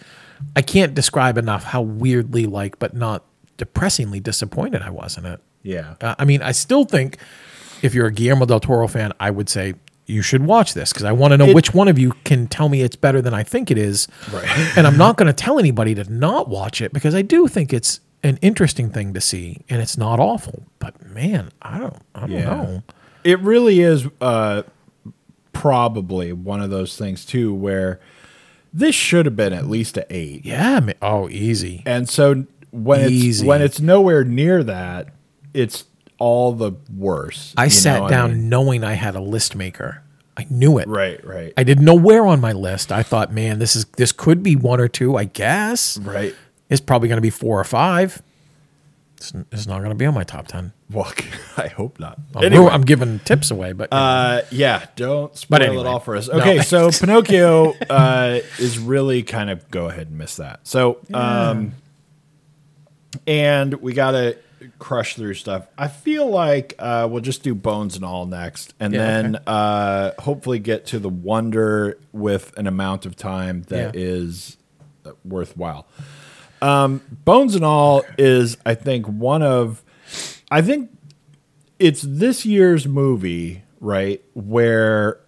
[0.56, 3.26] i can't describe enough how weirdly like but not
[3.58, 5.96] depressingly disappointed i was in it Yeah.
[6.02, 7.18] uh, I mean, I still think
[7.82, 9.74] if you're a Guillermo del Toro fan, I would say
[10.08, 12.48] you should watch this because I want to know It- which one of you can
[12.48, 14.08] tell me it's better than I think it is.
[14.34, 14.46] Right.
[14.78, 17.72] and I'm not going to tell anybody to not watch it because I do think
[17.74, 20.64] it's an interesting thing to see and it's not awful.
[20.80, 22.46] But man, I don't, I don't Yeah.
[22.46, 22.84] know.
[23.24, 24.64] It really is uh,
[25.54, 28.00] probably one of those things too where
[28.74, 30.46] this should have been at least a eight.
[30.46, 30.80] Yeah.
[30.80, 31.84] ma- Oh, easy.
[31.86, 35.10] And so when it's when it's nowhere near that,
[35.54, 35.86] it's
[36.18, 37.54] all the worse.
[37.58, 38.10] I sat know?
[38.10, 40.04] down mean- knowing I had a list maker.
[40.38, 40.88] I knew it.
[40.88, 42.92] right, right, I didn't know where on my list.
[42.92, 45.18] I thought, man, this is this could be one or two.
[45.18, 45.98] I guess.
[46.00, 46.34] right.
[46.70, 48.22] It's probably going to be four or five.
[49.18, 50.72] It's, it's not going to be on my top ten.
[50.90, 51.14] Well,
[51.58, 52.18] I hope not.
[52.34, 56.16] I'm, Anyway, I'm giving tips away, but uh, yeah, don't spoil anyway, it all for
[56.16, 56.30] us.
[56.30, 56.40] no.
[56.40, 60.66] Okay, so Pinocchio uh, is really kind of go ahead and miss that.
[60.66, 61.74] So, um,
[63.28, 64.38] and we got to
[64.80, 65.68] crush through stuff.
[65.78, 69.44] I feel like uh, we'll just do Bones and All next, and Yeah, then okay.
[69.48, 74.02] uh, hopefully get to the Wonder with an amount of time that Yeah.
[74.02, 74.58] is
[75.06, 75.88] uh, worthwhile.
[76.62, 79.84] Um, Bones and All is, I think, one of,
[80.52, 80.92] I think
[81.80, 84.24] it's this year's movie, right?
[84.36, 85.20] Where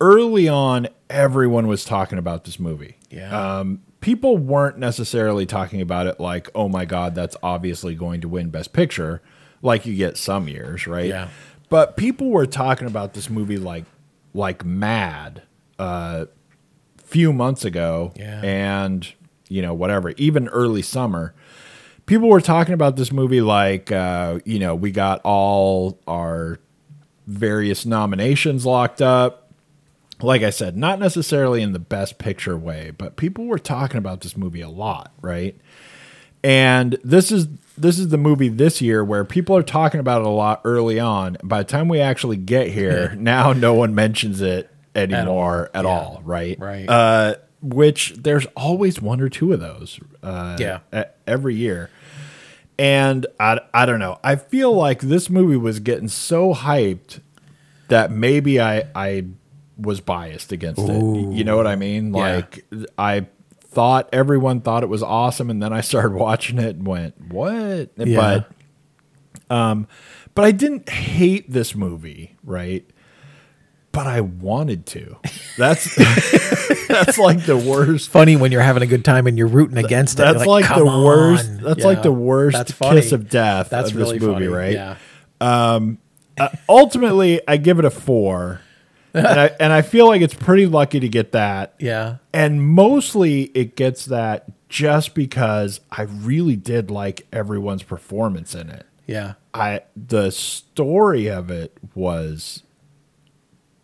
[0.00, 2.96] early on, everyone was talking about this movie.
[3.10, 3.58] Yeah.
[3.60, 8.28] Um, people weren't necessarily talking about it like, oh my God, that's obviously going to
[8.28, 9.22] win Best Picture,
[9.62, 11.06] like you get some years, right?
[11.06, 11.28] Yeah.
[11.70, 13.84] But people were talking about this movie like,
[14.34, 15.42] like mad,
[15.78, 16.26] uh,
[16.98, 18.40] few months ago, Yeah.
[18.42, 19.10] and
[19.48, 21.34] you know whatever, even early summer
[22.06, 26.58] people were talking about this movie like uh, you know we got all our
[27.26, 29.43] various nominations locked up
[30.22, 34.20] like i said not necessarily in the best picture way but people were talking about
[34.20, 35.56] this movie a lot right
[36.42, 40.26] and this is this is the movie this year where people are talking about it
[40.26, 44.40] a lot early on by the time we actually get here now no one mentions
[44.40, 46.22] it anymore at all, Yeah.
[46.24, 46.88] right Right.
[46.88, 50.80] uh, which there's always one or two of those uh, Yeah.
[51.26, 51.90] every year.
[52.78, 54.18] And I, I don't know.
[54.22, 57.20] I feel like this movie was getting so hyped
[57.88, 59.24] that maybe I I
[59.76, 61.02] was biased against it.
[61.32, 62.14] You know what I mean?
[62.14, 62.36] Yeah.
[62.36, 62.64] Like
[62.98, 63.26] I
[63.68, 67.90] thought everyone thought it was awesome and then I started watching it and went, "What?"
[67.96, 68.42] Yeah.
[69.48, 69.86] But um
[70.34, 72.88] but I didn't hate this movie, right?
[73.92, 75.16] But I wanted to.
[75.56, 75.94] That's
[76.88, 80.14] that's like the worst funny when you're having a good time and you're rooting against
[80.18, 80.22] it.
[80.22, 81.60] that's You're like, the "Come worst.
[81.62, 81.86] That's Yeah.
[81.86, 83.00] like the worst That's funny.
[83.00, 84.46] kiss of death That's of this movie, funny.
[84.48, 84.72] right?
[84.72, 84.96] Yeah.
[85.40, 88.60] Uh, ultimately, I give it a four,
[89.14, 91.74] and I and I feel like it's pretty lucky to get that.
[91.78, 92.16] Yeah.
[92.32, 98.86] And mostly, it gets that just because I really did like everyone's performance in it.
[99.06, 99.34] Yeah.
[99.52, 102.62] I the story of it was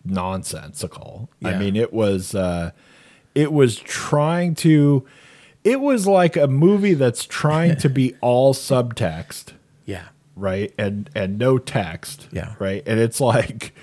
[0.05, 1.31] nonsensical.
[1.41, 1.51] Yeah.
[1.51, 2.71] I mean, it was uh
[3.35, 5.07] it was trying to
[5.63, 9.53] it was like a movie that's trying to be all subtext,
[9.85, 10.09] Yeah.
[10.35, 10.73] right?
[10.79, 12.29] And and no text.
[12.33, 12.55] Yeah.
[12.59, 12.83] Right?
[12.87, 13.75] And it's like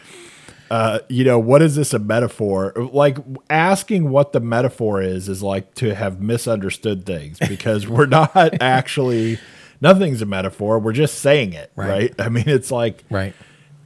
[0.70, 2.74] uh, you know, what is this a metaphor?
[2.76, 3.18] Like
[3.50, 9.40] asking what the metaphor is is like to have misunderstood things because we're not actually
[9.82, 10.80] nothing's a metaphor.
[10.80, 11.90] We're just saying it, Right.
[11.90, 12.16] right?
[12.20, 13.34] I mean, it's like Right.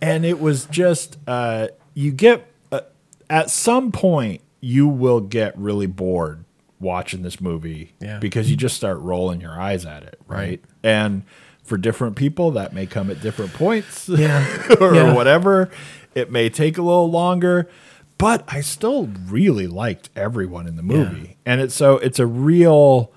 [0.02, 2.82] and it was just uh, you get uh,
[3.30, 6.46] at some point you will get really bored
[6.80, 8.18] watching this movie Yeah.
[8.20, 10.62] because you just start rolling your eyes at it right, Right.
[10.84, 11.24] and
[11.64, 14.46] for different people that may come at different points Yeah.
[14.82, 15.14] or Yeah.
[15.14, 15.70] whatever
[16.16, 17.70] it may take a little longer
[18.18, 23.12] but i still really liked everyone in the movie and it's so it's a real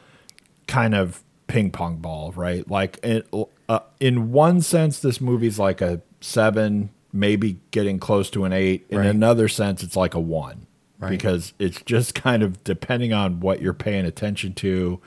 [0.66, 2.68] kind of ping pong ball, right?
[2.70, 3.28] Like it,
[3.68, 8.86] uh, in one sense, this movie's like a seven, maybe getting close to an eight.
[8.88, 9.07] In Right.
[9.07, 10.66] another sense, it's like a one
[10.99, 11.11] Right.
[11.11, 15.01] because it's just kind of depending on what you're paying attention to.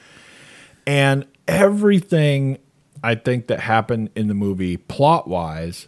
[0.85, 2.59] And everything
[3.03, 5.87] I think that happened in the movie plot wise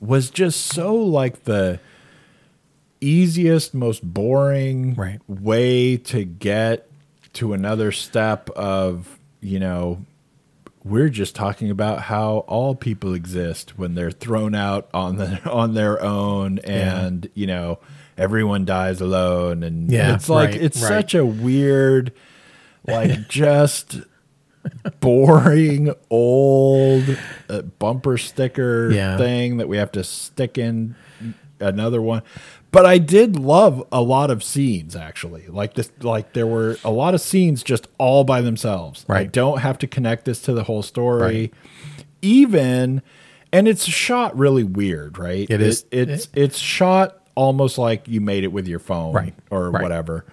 [0.00, 1.80] was just so like the
[3.00, 5.20] easiest, most boring Right.
[5.28, 6.88] way to get
[7.34, 10.04] to another step of, you know,
[10.84, 15.74] we're just talking about how all people exist when they're thrown out on the on
[15.74, 17.78] their own and, you know,
[18.16, 20.88] everyone dies alone and Yeah, it's like right, it's right.
[20.88, 22.12] such a weird
[22.86, 23.98] like just
[25.00, 27.16] boring old
[27.48, 29.16] uh, bumper sticker Yeah.
[29.18, 30.94] thing that we have to stick in
[31.58, 32.22] another one
[32.70, 36.90] but i did love a lot of scenes actually like this like there were a
[36.90, 39.32] lot of scenes just all by themselves i Right.
[39.32, 41.54] don't have to connect this to the whole story Right.
[42.20, 43.00] even
[43.52, 45.86] and it's shot really weird right It is.
[45.90, 49.34] it's it's shot almost like you made it with your phone Right.
[49.50, 49.82] or Right.
[49.82, 50.26] whatever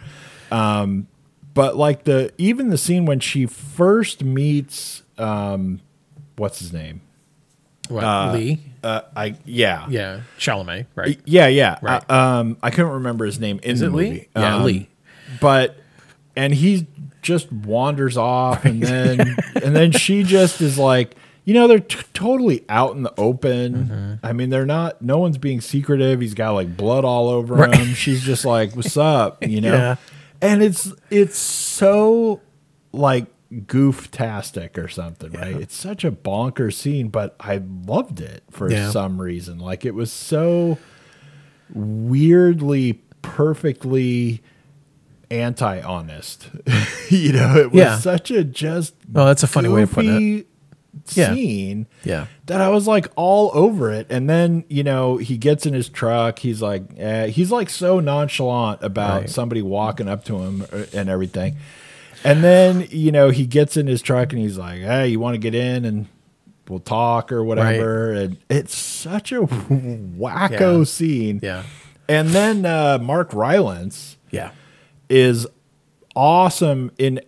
[0.51, 1.07] um
[1.54, 5.80] but like the even the scene when she first meets um
[6.38, 7.01] what's his name
[7.89, 8.60] What, Lee?
[8.84, 11.20] uh i yeah Yeah, Chalamet, right?
[11.26, 12.04] yeah yeah Right.
[12.10, 14.10] I, um i couldn't remember his name in Is the it Lee?
[14.10, 14.89] movie Yeah, Um, Lee.
[15.41, 15.78] but
[16.36, 16.88] and he
[17.22, 21.99] just wanders off and then and then she just is like you know they're t-
[22.14, 24.26] totally out in the open Mm-hmm.
[24.26, 27.76] i mean they're not no one's being secretive he's got like blood all over Right.
[27.76, 29.95] him she's just like what's up you know Yeah.
[30.43, 32.41] And it's it's so
[32.91, 33.25] like
[33.67, 38.89] goof-tastic or something right it's such a bonker scene but i loved it for Yeah.
[38.89, 40.77] some reason like it was so
[41.73, 44.41] weirdly perfectly
[45.31, 46.49] anti-honest
[47.09, 47.97] you know it was Yeah.
[47.99, 50.47] such a just Oh, that's a funny way of putting it.
[51.15, 51.33] Yeah.
[51.33, 52.27] scene Yeah.
[52.45, 54.07] that I was like all over it.
[54.09, 56.39] And then, you know, he gets in his truck.
[56.39, 59.29] He's like, eh, he's like so nonchalant about Right.
[59.29, 61.57] somebody walking up to him uh, and everything.
[62.23, 65.33] And then, you know, he gets in his truck and he's like, hey, you want
[65.33, 66.05] to get in and
[66.69, 68.13] we'll talk or whatever.
[68.13, 70.83] And it's such a wacko Yeah.
[70.85, 71.39] scene.
[71.43, 71.63] Yeah.
[72.07, 74.51] And then uh, Mark Rylance Yeah.
[75.09, 75.47] is
[76.15, 77.19] awesome in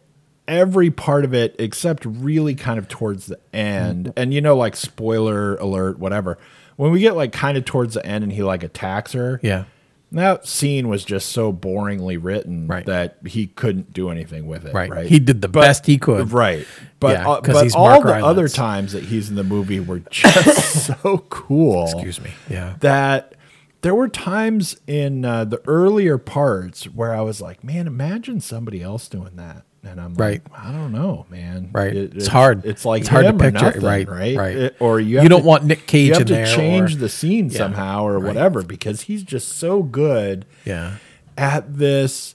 [0.48, 4.14] every part of it except really kind of towards the end.
[4.16, 6.38] And you know, like spoiler alert, whatever.
[6.76, 9.64] When we get like kind of towards the end and he like attacks her, Yeah.
[10.12, 12.86] that scene was just so boringly written Right.
[12.86, 14.74] that he couldn't do anything with it.
[14.74, 14.90] Right.
[14.90, 15.08] Right.
[15.08, 16.32] He did the best he could.
[16.32, 16.68] Right.
[17.00, 18.26] But, Yeah, uh, but all the Rylance.
[18.26, 22.32] other times that he's in the movie were just so cool Excuse me.
[22.50, 22.76] Yeah.
[22.82, 23.34] that
[23.82, 28.82] there were times in uh, the earlier parts where I was like, man, imagine somebody
[28.82, 29.64] else doing that.
[29.86, 30.42] And I'm Right.
[30.52, 31.70] like, I don't know, man.
[31.72, 31.96] Right.
[31.96, 32.66] It's hard.
[32.66, 33.76] It's like It's hard to picture it.
[33.76, 34.56] nothing, Right, right, right.
[34.58, 37.10] It- or you You don't to- want Nick Cage You have to change or- the
[37.10, 38.24] scene Yeah, somehow or right.
[38.28, 40.94] whatever because he's just so good Yeah.
[41.38, 42.34] at this.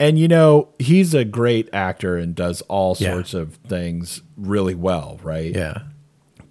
[0.00, 3.12] And you know, he's a great actor and does all Yeah.
[3.12, 5.54] sorts of things really well, right?
[5.54, 5.78] Yeah.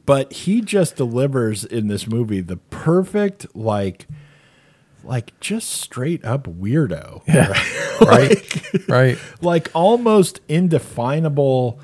[0.06, 4.08] but he just delivers in this movie the perfect like
[5.10, 7.54] like just straight up weirdo Yeah.
[8.02, 8.88] Right.
[8.88, 9.18] right.
[9.42, 11.80] like almost indefinable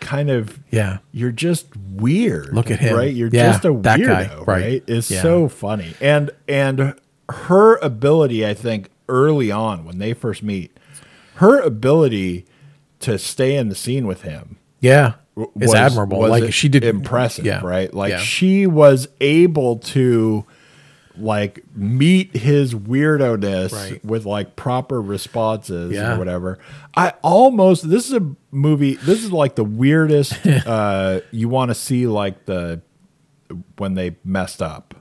[0.00, 0.98] kind of Yeah.
[1.10, 2.96] you're just weird Look at him.
[2.96, 4.84] right you're Yeah, just a weirdo guy, right, right.
[4.86, 5.22] it's Yeah.
[5.22, 6.94] so funny and and
[7.28, 10.76] her ability i think early on when they first meet
[11.36, 12.44] her ability
[13.00, 15.14] to stay in the scene with him Yeah.
[15.36, 16.18] w- It's admirable.
[16.20, 17.60] was like she did impressive, Yeah.
[17.64, 17.92] right?
[17.92, 20.44] Like she was able to
[21.18, 24.04] like meet his weirdo ness Right.
[24.04, 26.14] with like proper responses Yeah.
[26.14, 26.58] or whatever.
[26.96, 28.94] I almost this is a movie.
[28.96, 30.34] This is like the weirdest.
[30.66, 32.80] uh, you want to see like the
[33.76, 34.94] when they messed up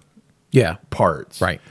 [0.52, 0.76] Yeah.
[0.90, 1.62] parts, Right.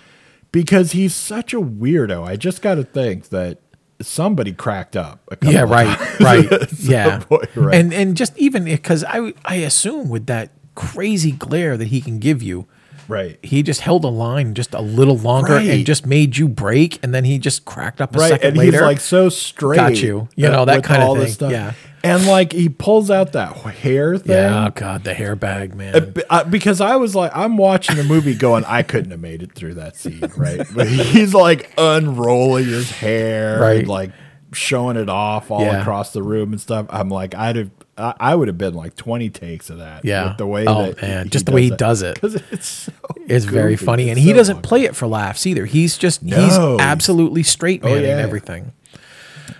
[0.52, 2.24] Because he's such a weirdo.
[2.26, 3.58] I just got to think that
[4.00, 5.20] somebody cracked up.
[5.30, 7.24] A couple Yeah, of right, times right, yeah,
[7.56, 7.74] right?
[7.74, 12.18] and and just even because I I assume with that crazy glare that he can
[12.18, 12.66] give you,
[13.08, 13.38] right.
[13.42, 15.68] he just held a line just a little longer Right.
[15.68, 18.56] and just made you break, and then he just cracked up a right second and
[18.58, 18.72] later.
[18.72, 20.28] he's like so straight Got you.
[20.36, 21.28] You know, that kind of thing.
[21.28, 21.52] stuff.
[21.52, 21.72] Yeah.
[22.02, 26.14] and like he pulls out that hair thing yeah, oh god, the hair bag, man.
[26.28, 29.52] Uh, because I was like, I'm watching the movie going, I couldn't have made it
[29.54, 30.60] through that scene, right?
[30.74, 33.86] But he's like unrolling his hair, Right.
[33.86, 34.10] like
[34.52, 35.80] showing it off all Yeah.
[35.80, 36.86] across the room and stuff.
[36.90, 40.04] I'm like, I'd have, I, I would have been like 20 takes of that.
[40.04, 40.34] Yeah.
[40.36, 42.18] the way Oh, that man, just the way he does it.
[42.22, 42.92] it's so
[43.28, 44.66] It's very funny, It's and he doesn't funny.
[44.68, 45.64] play it for laughs either.
[45.64, 48.08] He's just No, he's absolutely straight man Oh, yeah.
[48.12, 48.72] and everything.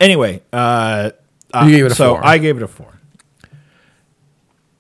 [0.01, 1.11] Anyway, uh,
[1.53, 2.27] uh, You gave it a so four.
[2.27, 2.93] I gave it a four.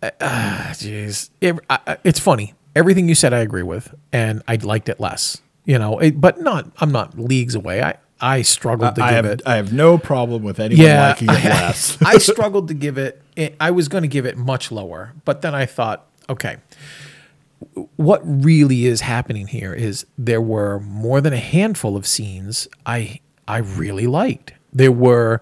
[0.02, 2.54] Uh, uh, jeez, it, I- I- it's funny.
[2.76, 5.40] Everything you said, I agree with, and I liked it less.
[5.64, 6.70] You know, it, but not.
[6.78, 7.82] I'm not leagues away.
[7.82, 9.42] I I struggled to I give have it.
[9.44, 12.00] I have no problem with anyone yeah, liking it I, less.
[12.02, 13.20] I struggled to give it.
[13.60, 16.56] I was going to give it much lower, but then I thought, okay,
[17.96, 23.20] what really is happening here is there were more than a handful of scenes I
[23.46, 24.52] I really liked.
[24.72, 25.40] There were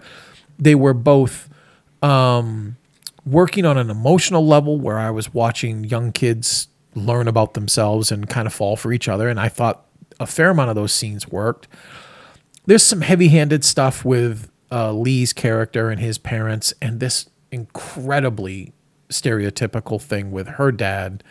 [0.59, 1.49] they were both
[2.01, 2.77] um,
[3.25, 8.29] working on an emotional level where I was watching young kids learn about themselves and
[8.29, 9.85] kind of fall for each other, and I thought
[10.19, 11.67] a fair amount of those scenes worked.
[12.65, 18.73] There's some heavy-handed stuff with uh, Lee's character and his parents, and this incredibly
[19.09, 21.23] stereotypical thing with her dad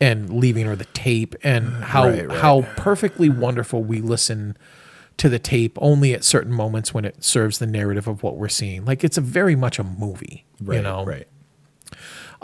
[0.00, 2.38] and leaving her the tape and how Right, right.
[2.38, 4.56] how perfectly wonderful we listen
[5.16, 8.48] to the tape only at certain moments when it serves the narrative of what we're
[8.48, 8.84] seeing.
[8.84, 11.04] Like it's a very much a movie, right, you know.
[11.04, 11.26] right.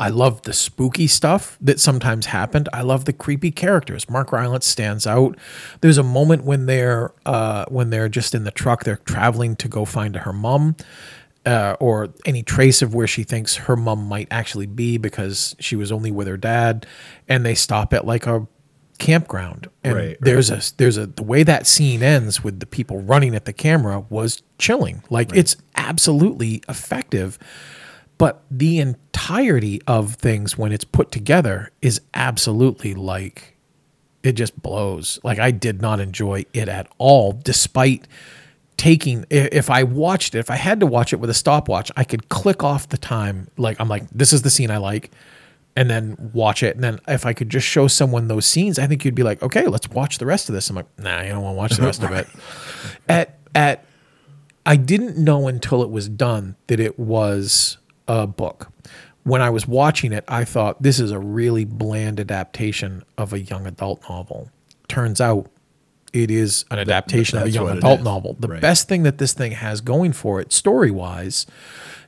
[0.01, 2.71] I love the spooky stuff that sometimes happened.
[2.73, 4.09] I love the creepy characters.
[4.09, 5.37] Mark Rylance stands out.
[5.83, 9.69] There's a moment when they're uh, when they're just in the truck, they're traveling to
[9.69, 10.75] go find her mom,
[11.45, 15.77] uh, or any trace of where she thinks her mom might actually be because she
[15.77, 16.87] was only with her dad,
[17.29, 18.47] and they stop at like a
[18.99, 19.69] campground.
[19.85, 20.17] And Right, right.
[20.23, 23.53] there's a there's a the way that scene ends with the people running at the
[23.53, 25.03] camera was chilling.
[25.11, 27.39] Like it's absolutely effective
[28.21, 33.57] but the entirety of things when it's put together is absolutely like
[34.23, 35.19] it just blows.
[35.25, 38.07] Like i did not enjoy it at all despite
[38.77, 42.05] taking if i watched it if i had to watch it with a stopwatch i
[42.05, 45.11] could click off the time like i'm like this is the scene i like
[45.77, 46.75] and then watch it.
[46.75, 49.43] And then if i could just show someone those scenes i think you'd be like
[49.43, 50.69] okay let's watch the rest of this.
[50.69, 52.29] I'm like nah you don't want to watch the rest of it.
[53.09, 53.87] At at
[54.67, 57.79] I didn't know until it was done that it was
[58.11, 58.71] a book.
[59.23, 63.41] When I was watching it, I thought this is a really bland adaptation of a
[63.41, 64.51] young adult novel.
[64.89, 65.47] Turns out
[66.13, 68.37] it is an adaptation of a young adult novel.
[68.41, 68.61] The Right.
[68.61, 71.47] best thing that this thing has going for it, story wise,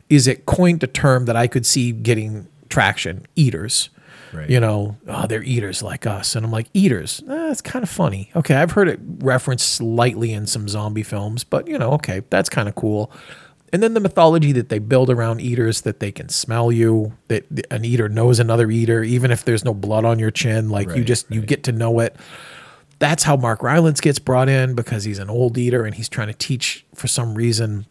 [0.08, 3.90] is it coined a term that I could see getting traction eaters.
[4.32, 4.48] Right.
[4.48, 6.34] You know, oh, they're eaters like us.
[6.34, 7.22] And I'm like, eaters?
[7.28, 8.30] Eh, that's kind of funny.
[8.34, 12.48] Okay, I've heard it referenced slightly in some zombie films, but you know, okay, that's
[12.48, 13.12] kind of cool.
[13.72, 17.46] And then the mythology that they build around eaters that they can smell you, that
[17.70, 20.96] an eater knows another eater, even if there's no blood on your chin, like you
[20.96, 22.16] Right, just you get to know it.
[22.98, 26.28] That's how Mark Rylance gets brought in because he's an old eater and he's trying
[26.28, 27.86] to teach for some reason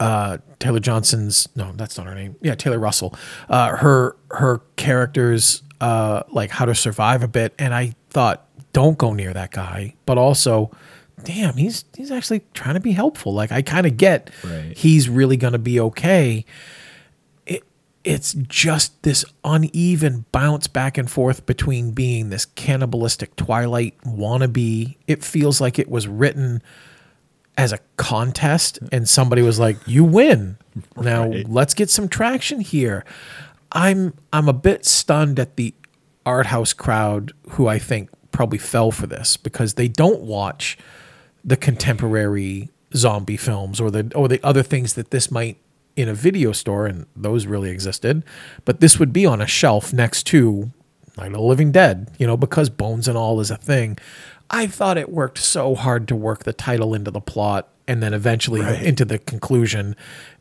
[0.00, 2.34] uh, Taylor Johnson's no, that's not her name.
[2.40, 3.14] Yeah, Taylor Russell.
[3.48, 8.98] Uh, her her characters uh, like how to survive a bit, and I thought, don't
[8.98, 9.94] go near that guy.
[10.06, 10.70] But also,
[11.24, 13.32] damn, he's he's actually trying to be helpful.
[13.32, 14.76] Like I kind of get Right.
[14.76, 16.44] he's really going to be okay.
[17.46, 17.64] It
[18.04, 24.96] it's just this uneven bounce back and forth between being this cannibalistic Twilight wannabe.
[25.06, 26.62] It feels like it was written
[27.58, 30.56] as a contest and somebody was like you win
[30.96, 33.04] now let's get some traction here
[33.72, 35.74] i'm i'm a bit stunned at the
[36.24, 40.78] art house crowd who i think probably fell for this because they don't watch
[41.44, 45.56] the contemporary zombie films or the or the other things that this might
[45.96, 48.22] in a video store and those really existed
[48.64, 50.70] but this would be on a shelf next to
[51.16, 53.98] Night of the Living Dead, you know, because Bones and All is a thing.
[54.48, 58.14] I thought it worked so hard to work the title into the plot and then
[58.14, 58.80] eventually Right.
[58.82, 59.96] into the conclusion.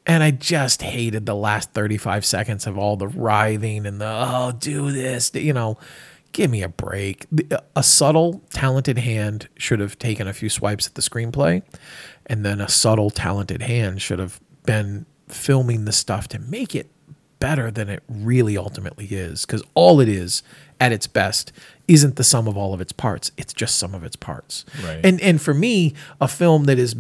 [0.06, 4.54] And I just hated the last 35 seconds of all the writhing and the, oh,
[4.58, 5.78] do this, you know,
[6.32, 7.26] give me a break.
[7.76, 11.62] A subtle, talented hand should have taken a few swipes at the screenplay,
[12.26, 16.90] and then a subtle, talented hand should have been filming the stuff to make it
[17.40, 20.44] better than it really ultimately is because all it is
[20.82, 21.54] at its best
[21.88, 25.00] isn't the sum of all of its parts it's just some of its parts Right.
[25.06, 26.96] and and for me a film that is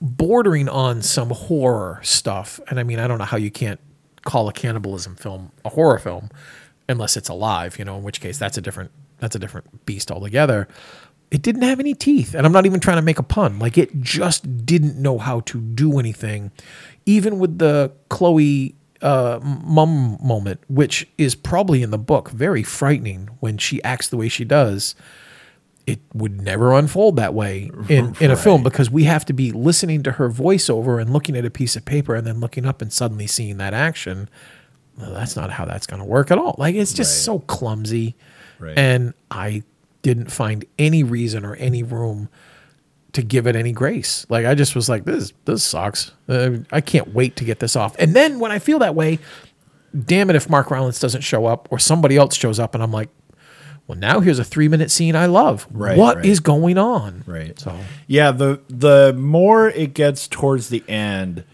[0.00, 3.80] bordering on some horror stuff and i mean i don't know how you can't
[4.24, 6.30] call a cannibalism film a horror film
[6.88, 10.10] unless it's alive you know in which case that's a different that's a different beast
[10.10, 10.68] altogether.
[11.30, 13.58] It didn't have any teeth and i'm not even trying to make a pun.
[13.58, 16.52] Like it just didn't know how to do anything
[17.04, 23.28] even with the chloe uh, mum moment which is probably in the book very frightening
[23.40, 24.94] when she acts the way she does.
[25.86, 29.52] It would never unfold that way in, in a film because we have to be
[29.52, 32.82] listening to her voiceover and looking at a piece of paper and then looking up
[32.82, 34.28] and suddenly seeing that action.
[34.98, 36.54] Well, that's not how that's going to work at all.
[36.58, 37.24] Like it's just Right.
[37.34, 38.16] so clumsy.
[38.58, 38.76] Right.
[38.78, 39.62] And I
[40.02, 42.28] didn't find any reason or any room
[43.12, 44.26] to give it any grace.
[44.28, 46.12] Like I just was like, this this sucks.
[46.28, 47.94] Uh, I can't wait to get this off.
[47.98, 49.18] And then when I feel that way,
[50.04, 52.92] damn it if Mark Rylance doesn't show up or somebody else shows up and I'm
[52.92, 53.08] like,
[53.86, 55.66] well, now here's a three minute scene I love.
[55.70, 56.44] Right, What is right.
[56.44, 57.22] going on?
[57.26, 57.58] Right.
[57.58, 61.44] So Yeah, the the more it gets towards the end,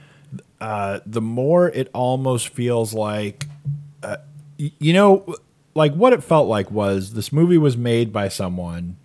[0.63, 3.47] uh, the more it almost feels like,
[4.03, 4.17] uh,
[4.59, 5.35] y- you know,
[5.75, 8.97] like what it felt like was this movie was made by someone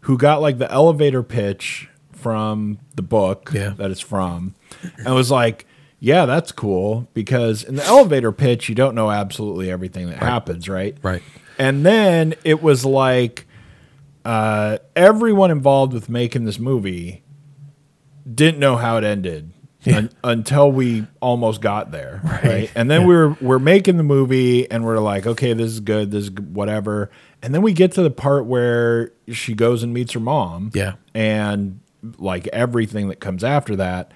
[0.00, 3.74] who got like the elevator pitch from the book Yeah.
[3.76, 4.54] that it's from,
[5.04, 5.66] and was like.
[6.02, 10.66] Yeah, that's cool because in the elevator pitch, you don't know absolutely everything that happens,
[10.66, 10.96] right?
[11.02, 11.22] Right.
[11.58, 13.46] And then it was like
[14.24, 17.22] uh, everyone involved with making this movie
[18.34, 19.50] didn't know how it ended
[19.86, 22.70] un- until we almost got there, right?
[22.74, 26.24] And then we're we're making the movie, and we're like, okay, this is good, this
[26.24, 27.10] is whatever.
[27.42, 30.94] And then we get to the part where she goes and meets her mom, Yeah.
[31.14, 31.80] and
[32.18, 34.12] like everything that comes after that.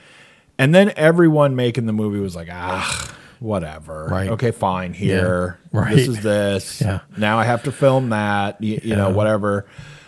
[0.59, 4.07] And then everyone making the movie was like, ah, whatever.
[4.11, 4.29] Right.
[4.31, 4.93] Okay, fine.
[4.93, 5.81] Here, Yeah.
[5.81, 5.97] Right.
[5.97, 6.81] this is this.
[6.83, 7.01] Yeah.
[7.17, 8.63] Now I have to film that.
[8.63, 9.67] You, you know, whatever.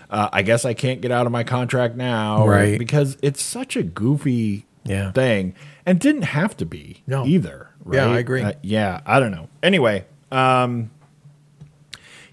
[0.09, 2.79] Uh, I guess I can't get out of my contract now, Right.
[2.79, 5.13] Because it's such a goofy Yeah.
[5.13, 7.25] thing, and didn't have to be No.
[7.27, 7.71] either.
[7.85, 7.97] Right?
[7.97, 8.43] Yeah, I agree.
[8.43, 9.49] Uh, yeah, I don't know.
[9.63, 10.91] Anyway, um,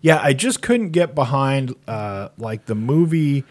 [0.02, 3.44] yeah, I just couldn't get behind uh, like the movie.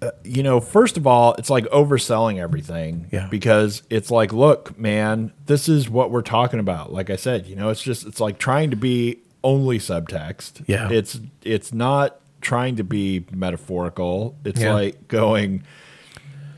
[0.00, 3.06] Uh, you know, first of all, it's like overselling everything.
[3.12, 3.28] Yeah.
[3.30, 6.92] Because it's like, look, man, this is what we're talking about.
[6.92, 10.64] Like I said, you know, it's just it's like trying to be only subtext.
[10.66, 10.90] Yeah.
[10.90, 14.36] It's it's not trying to be metaphorical.
[14.44, 14.72] It's Yeah.
[14.74, 15.62] like going,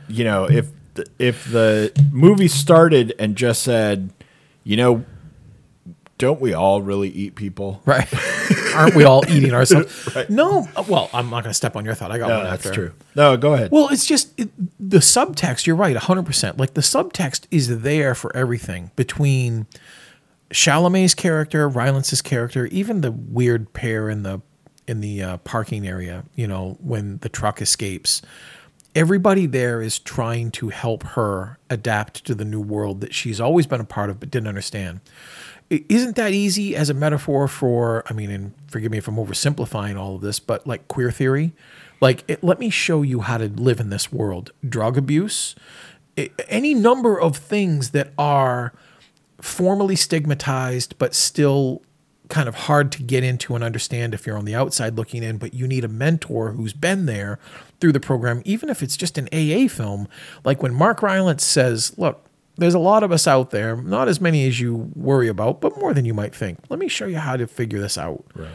[0.09, 4.11] you know, if the, if the movie started and just said,
[4.65, 5.05] you know,
[6.19, 7.83] don't we all really eat people?
[7.87, 8.09] Right.
[8.75, 10.09] Aren't we all eating ourselves?
[10.29, 10.69] No.
[10.77, 12.11] uh, Well, I'm not going to step on your thought.
[12.11, 12.75] I got No, one that's after.
[12.75, 12.93] true.
[13.15, 13.71] No, go ahead.
[13.71, 15.67] Well, it's just it, the subtext.
[15.67, 16.59] You're right, 100%.
[16.59, 19.67] Like the subtext is there for everything between
[20.51, 24.41] Chalamet's character, Rylance's character, even the weird pair in the
[24.87, 28.21] in the uh, parking area, you know, when the truck escapes.
[28.95, 33.67] Everybody there is trying to help her adapt to the new world that she's always
[33.67, 35.01] been a part of but didn't understand.
[35.71, 39.99] Isn't that easy as a metaphor for, I mean, and forgive me if I'm oversimplifying
[39.99, 41.53] all of this, but like queer theory?
[42.01, 44.53] Like, it, let me show you how to live in this world.
[44.69, 45.55] Drug abuse,
[46.19, 48.73] i- any number of things that are
[49.41, 51.83] formally stigmatized, but still
[52.35, 55.39] kind of hard to get into and understand if you're on the outside looking in,
[55.39, 57.39] but you need a mentor who's been there
[57.81, 60.09] through the program, even if it's just an AA film.
[60.45, 62.27] Like when Mark Rylance says, Look,
[62.57, 65.79] there's a lot of us out there, not as many as you worry about, but
[65.79, 66.59] more than you might think.
[66.69, 68.25] Let me show you how to figure this out.
[68.35, 68.49] right.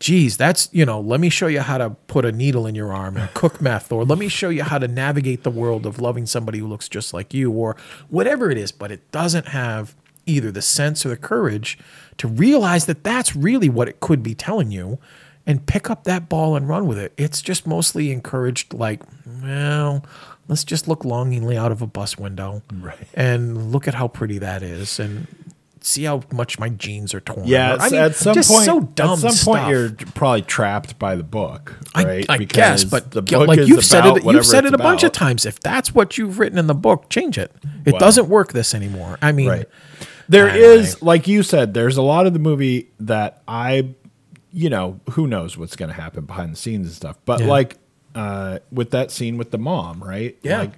[0.00, 2.92] Geez, that's, you know, let me show you how to put a needle in your
[2.94, 6.00] arm and cook meth, or let me show you how to navigate the world of
[6.00, 7.76] loving somebody who looks just like you, or
[8.08, 8.72] whatever it is.
[8.72, 9.94] But it doesn't have
[10.26, 11.78] either the sense or the courage
[12.18, 14.98] to realize that that's really what it could be telling you
[15.46, 17.12] and pick up that ball and run with it.
[17.16, 19.02] It's just mostly encouraged, like,
[19.42, 20.04] well,
[20.48, 23.08] let's just look longingly out of a bus window Right.
[23.14, 25.26] and look at how pretty that is and
[25.80, 27.44] see how much my jeans are torn.
[27.44, 29.44] Yeah, I mean, at some just point, so dumb at some stuff.
[29.44, 32.24] point, you're probably trapped by the book, right?
[32.28, 35.02] I guess, but the book like you've said about it, you've said it a bunch
[35.02, 35.44] of times.
[35.44, 37.50] If that's what you've written in the book, change it.
[37.84, 37.98] It Wow.
[37.98, 39.18] doesn't work this anymore.
[39.20, 39.68] I mean, Right.
[40.28, 43.88] There I- is, like you said, there's a lot of the movie that I,
[44.52, 47.16] you know, who knows what's going to happen behind the scenes and stuff.
[47.24, 47.46] But Yeah.
[47.46, 47.76] like
[48.14, 50.36] uh, with that scene with the mom, right?
[50.42, 50.58] Yeah.
[50.60, 50.72] Like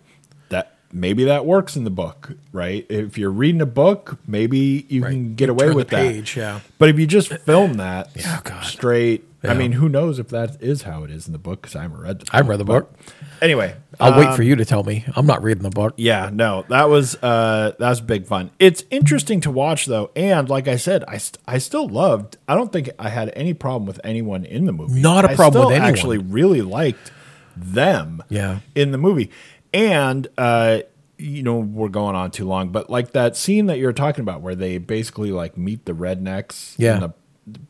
[0.51, 2.87] that maybe that works in the book, right?
[2.89, 5.11] If you're reading a book, maybe you Right.
[5.11, 6.37] can get You away with that.
[6.37, 6.61] yeah.
[6.79, 10.83] But if you just film that Yeah, straight, I mean, who knows if that is
[10.83, 11.63] how it is in the book?
[11.63, 12.25] Because I haven't read the.
[12.27, 12.99] Book, I've read the but- book.
[13.43, 15.05] Anyway, I'll wait for you to tell me.
[15.15, 15.95] I'm not reading the book.
[15.97, 18.51] yeah, no, that was uh that was big fun.
[18.59, 22.37] It's interesting to watch though, and like I said, I st- I still loved.
[22.49, 25.01] I don't think I had any problem with anyone in the movie.
[25.01, 25.91] Not a I problem still with anyone.
[25.93, 27.13] Actually, really liked
[27.57, 28.23] them.
[28.29, 28.61] Yeah.
[28.75, 29.31] in the movie,
[29.73, 30.81] and uh,
[31.19, 34.41] you know, we're going on too long, but like that scene that you're talking about,
[34.41, 36.75] where they basically like meet the rednecks.
[36.79, 36.95] Yeah.
[36.95, 37.15] in the,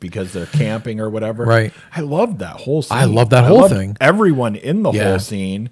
[0.00, 1.44] because they're camping or whatever.
[1.44, 1.72] Right.
[1.94, 2.96] I loved that whole scene.
[2.98, 3.96] I love that whole loved thing.
[4.00, 5.04] Everyone in the Yeah.
[5.10, 5.70] whole scene.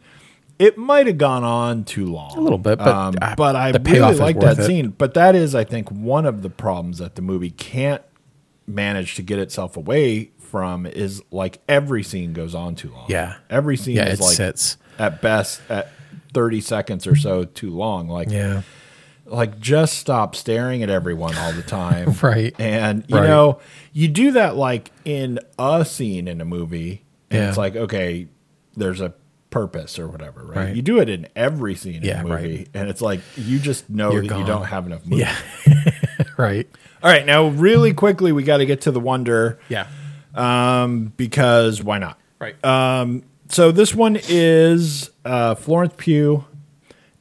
[0.58, 2.36] It might have gone on too long.
[2.36, 4.64] A little bit, but, um, uh, but I really like that it.
[4.64, 4.94] scene.
[4.96, 8.02] But that is, I think, one of the problems that the movie can't
[8.66, 13.06] manage to get itself away from is like every scene goes on too long.
[13.08, 13.34] Yeah.
[13.50, 14.76] every scene Yeah, is like sits.
[14.98, 15.88] at best at
[16.34, 18.08] thirty seconds or so too long.
[18.08, 18.62] Like Yeah.
[19.32, 22.14] Like just stop staring at everyone all the time.
[22.22, 22.54] Right.
[22.58, 23.26] And you Right.
[23.26, 23.58] know,
[23.92, 27.48] you do that like in a scene in a movie, and Yeah.
[27.48, 28.28] it's like, okay,
[28.76, 29.12] there's a
[29.50, 30.56] purpose or whatever, right?
[30.56, 30.76] Right.
[30.76, 32.42] You do it in every scene Yeah, in a right.
[32.42, 34.40] movie, and it's like you just know You're that gone.
[34.40, 35.22] you don't have enough movie.
[35.22, 35.36] Yeah.
[36.36, 36.68] right.
[37.02, 39.86] All right, now really quickly, we got to get to the wonder Yeah.
[40.34, 42.18] um, because why not?
[42.38, 42.62] Right.
[42.64, 46.44] Um So this one is uh, Florence Pugh,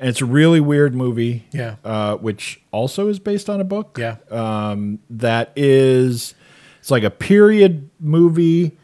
[0.02, 1.46] and it's a really weird movie.
[1.54, 1.76] Yeah.
[1.86, 3.98] uh, which also is based on a book.
[3.98, 4.18] yeah.
[4.32, 6.36] um, that is
[6.80, 8.76] it's like a period movie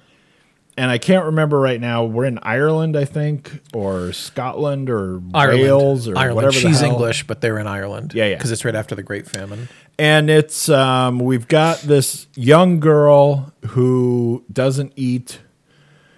[0.78, 5.62] and i can't remember right now we're in ireland i think or scotland or Ireland.
[5.64, 6.36] wales or Ireland.
[6.36, 6.84] whatever the She's.
[6.84, 8.14] English, but they're in Ireland.
[8.14, 8.36] Yeah, yeah.
[8.36, 9.68] Because it's right after the Great Famine.
[9.98, 15.40] and it's um, we've got this young girl who doesn't eat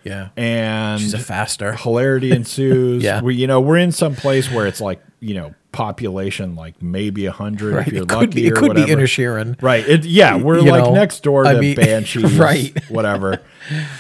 [0.10, 0.30] Yeah.
[0.36, 1.74] and She's a faster.
[1.74, 3.22] hilarity ensues Yeah.
[3.22, 7.28] we you know we're in some place where it's like you know population like maybe
[7.28, 7.88] a hundred Right.
[7.88, 8.48] if you're It could be.
[8.48, 9.02] It or could be whatever.
[9.04, 9.62] Inisherin.
[9.62, 9.88] Right.
[9.88, 12.74] It, yeah, we're You like know, next door to I mean- Banshees, Right.
[12.90, 13.40] Whatever.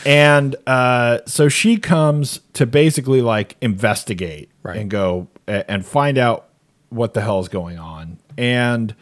[0.06, 4.78] And uh, so she comes to basically like investigate Right.
[4.78, 6.48] and go and find out
[6.90, 8.18] what the hell is going on.
[8.38, 8.96] And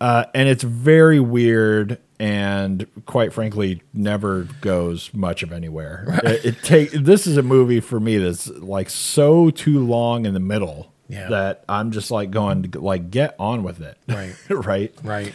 [0.00, 6.20] uh, and it's very weird and quite frankly never goes much of anywhere.
[6.24, 10.34] It, it take this is a movie for me that's like so too long in
[10.34, 11.28] the middle Yeah.
[11.30, 13.96] that I'm just like going like get on with it.
[14.08, 14.34] Right.
[14.50, 14.94] right.
[15.02, 15.32] Right.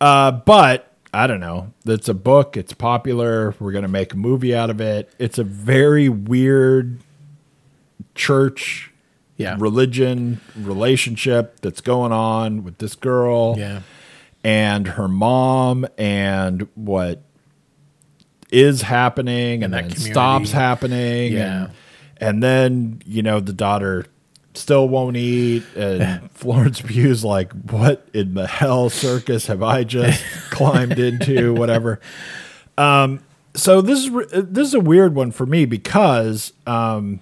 [0.00, 1.74] Uh, but I don't know.
[1.84, 2.56] It's a book.
[2.56, 3.54] It's popular.
[3.60, 5.10] We're gonna make a movie out of it.
[5.18, 7.00] It's a very weird
[8.14, 8.90] church,
[9.36, 9.56] Yeah.
[9.58, 13.80] religion relationship that's going on with this girl Yeah.
[14.44, 17.22] And her mom, and what
[18.50, 20.12] is happening, and that then community.
[20.12, 21.64] stops happening, Yeah.
[21.64, 21.72] and
[22.18, 24.06] and then you know the daughter
[24.54, 30.22] still won't eat and florence pugh's like what in the hell circus have i just
[30.50, 31.98] climbed into whatever
[32.76, 33.18] um
[33.56, 37.18] so this is this is a weird one for me because um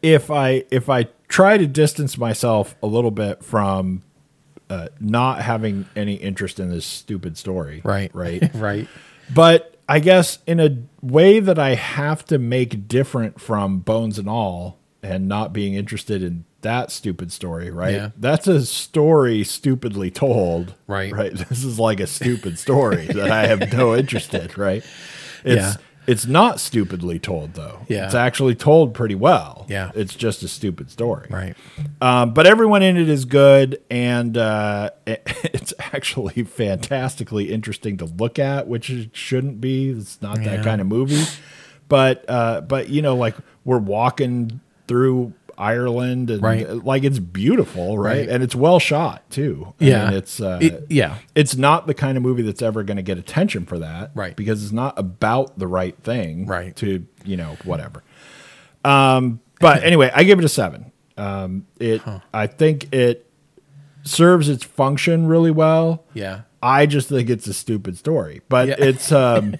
[0.00, 4.02] if i if i try to distance myself a little bit from
[4.72, 8.10] uh, not having any interest in this stupid story Right.
[8.14, 8.88] right right.
[9.34, 14.28] but I guess in a way that I have to make different from Bones and
[14.28, 17.94] All and not being interested in that stupid story, right?
[17.94, 18.10] Yeah.
[18.16, 20.74] That's a story stupidly told.
[20.86, 21.12] Right.
[21.12, 21.32] Right.
[21.48, 24.84] This is like a stupid story that I have no interest in, right?
[25.44, 25.74] It's Yeah.
[26.06, 27.78] It's not stupidly told though.
[27.88, 28.06] Yeah.
[28.06, 29.66] It's actually told pretty well.
[29.68, 29.92] Yeah.
[29.94, 31.28] It's just a stupid story.
[31.30, 31.54] Right.
[32.00, 38.04] Um, but everyone in it is good, and uh, it- it's actually fantastically interesting to
[38.06, 39.90] look at, which it shouldn't be.
[39.90, 41.22] It's not that kind of movie.
[41.88, 45.32] But uh, but you know, like we're walking through
[45.62, 46.68] Ireland, and Right.
[46.68, 48.18] uh, like it's beautiful, right?
[48.20, 48.28] Right.
[48.28, 49.72] And it's well shot too.
[49.80, 50.04] I Yeah.
[50.08, 51.18] mean, it's uh, It- yeah.
[51.34, 54.34] it's not the kind of movie that's ever going to get attention for that, Right.
[54.34, 56.74] Because it's not about the right thing, Right.
[56.76, 58.02] To you know whatever.
[58.84, 60.90] Um, but anyway, I give it a seven.
[61.16, 62.02] Um, it,
[62.34, 63.26] I think it
[64.02, 66.04] serves its function really well.
[66.14, 66.40] Yeah.
[66.62, 68.74] I just think it's a stupid story, but Yeah.
[68.78, 69.54] it's, um,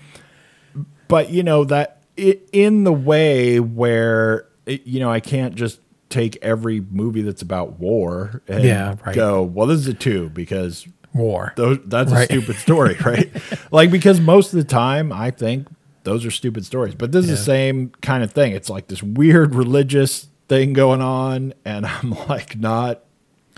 [1.08, 5.80] but you know that it, in the way where it, you know I can't just
[6.12, 9.14] take every movie that's about war and Yeah, right.
[9.14, 11.52] go well this is a two because War.
[11.56, 12.22] those that's Right.
[12.30, 13.30] a stupid story, right?
[13.70, 15.68] like because most of the time I think
[16.04, 16.94] those are stupid stories.
[16.94, 18.52] But this is the same kind of thing.
[18.52, 23.04] It's like this weird religious thing going on, and I'm like not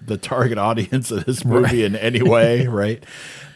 [0.05, 3.03] the target audience of this movie in any way, right?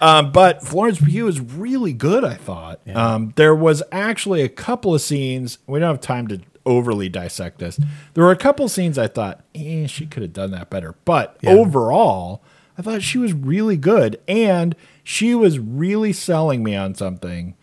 [0.01, 2.81] Um, but Florence Pugh is really good, I thought.
[2.95, 7.59] Um, there was actually a couple of scenes, we don't have time to overly dissect
[7.59, 7.79] this.
[8.15, 10.95] There were a couple scenes I thought, eh, she could have done that better.
[11.05, 11.51] But Yeah.
[11.53, 12.43] overall,
[12.79, 14.19] I thought she was really good.
[14.29, 17.55] And she was really selling me on something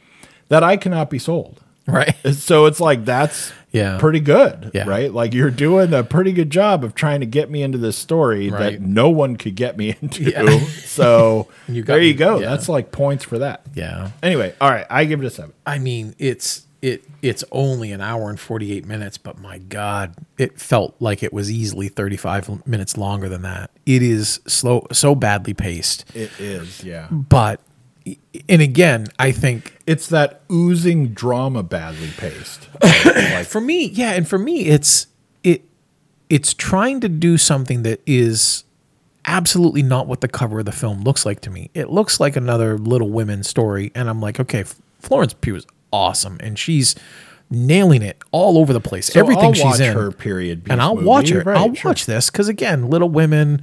[0.50, 1.62] that I cannot be sold.
[1.88, 2.16] Right.
[2.34, 3.98] So it's like that's Yeah.
[4.00, 4.88] pretty good, Yeah.
[4.90, 5.14] right?
[5.14, 8.50] Like you're doing a pretty good job of trying to get me into this story
[8.50, 8.74] Right.
[8.74, 10.24] that no one could get me into.
[10.24, 10.60] Yeah.
[10.96, 12.40] So You got there you go.
[12.40, 13.62] That's like points for that.
[13.76, 14.10] Yeah.
[14.24, 15.52] Anyway, all right, I give it a seven.
[15.66, 20.60] I mean, it's it it's only an hour and 48 minutes, but my god, it
[20.62, 23.72] felt like it was easily 35 minutes longer than that.
[23.88, 26.06] It is slow so badly paced.
[26.16, 27.08] It is, yeah.
[27.10, 27.60] But
[28.48, 32.70] and again, I think It's that oozing drama badly paced.
[32.84, 35.08] like, for me, yeah, and for me it's
[35.44, 35.64] it
[36.30, 38.64] it's trying to do something that is
[39.26, 41.72] absolutely not what the cover of the film looks like to me.
[41.74, 44.66] It looks like another Little Women story and I'm like, okay,
[45.00, 46.96] Florence Pugh is awesome and she's
[47.50, 49.08] nailing it all over the place.
[49.08, 49.94] So Everything I'll she's watch in.
[49.94, 51.08] her period and I'll movie.
[51.08, 51.46] watch it.
[51.46, 51.90] Right, I'll sure.
[51.92, 53.62] watch this because again, Little Women,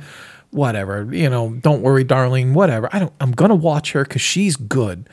[0.51, 1.09] whatever.
[1.13, 2.55] You know, don't worry, darling.
[2.55, 2.89] Whatever.
[2.93, 3.13] I don't.
[3.21, 5.09] I'm gonna watch her because she's good,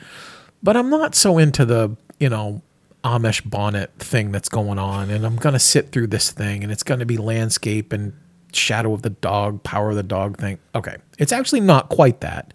[0.62, 2.62] but I'm not so into the you know
[3.04, 6.82] Amish bonnet thing that's going on, and I'm gonna sit through this thing, and it's
[6.82, 8.12] gonna be landscape and
[8.52, 10.58] shadow of the dog, power of the dog thing.
[10.74, 10.96] Okay.
[11.18, 12.52] It's actually not quite that.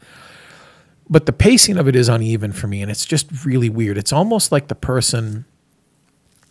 [1.10, 3.98] But the pacing of it is uneven for me and it's just really weird.
[3.98, 5.46] It's almost like the person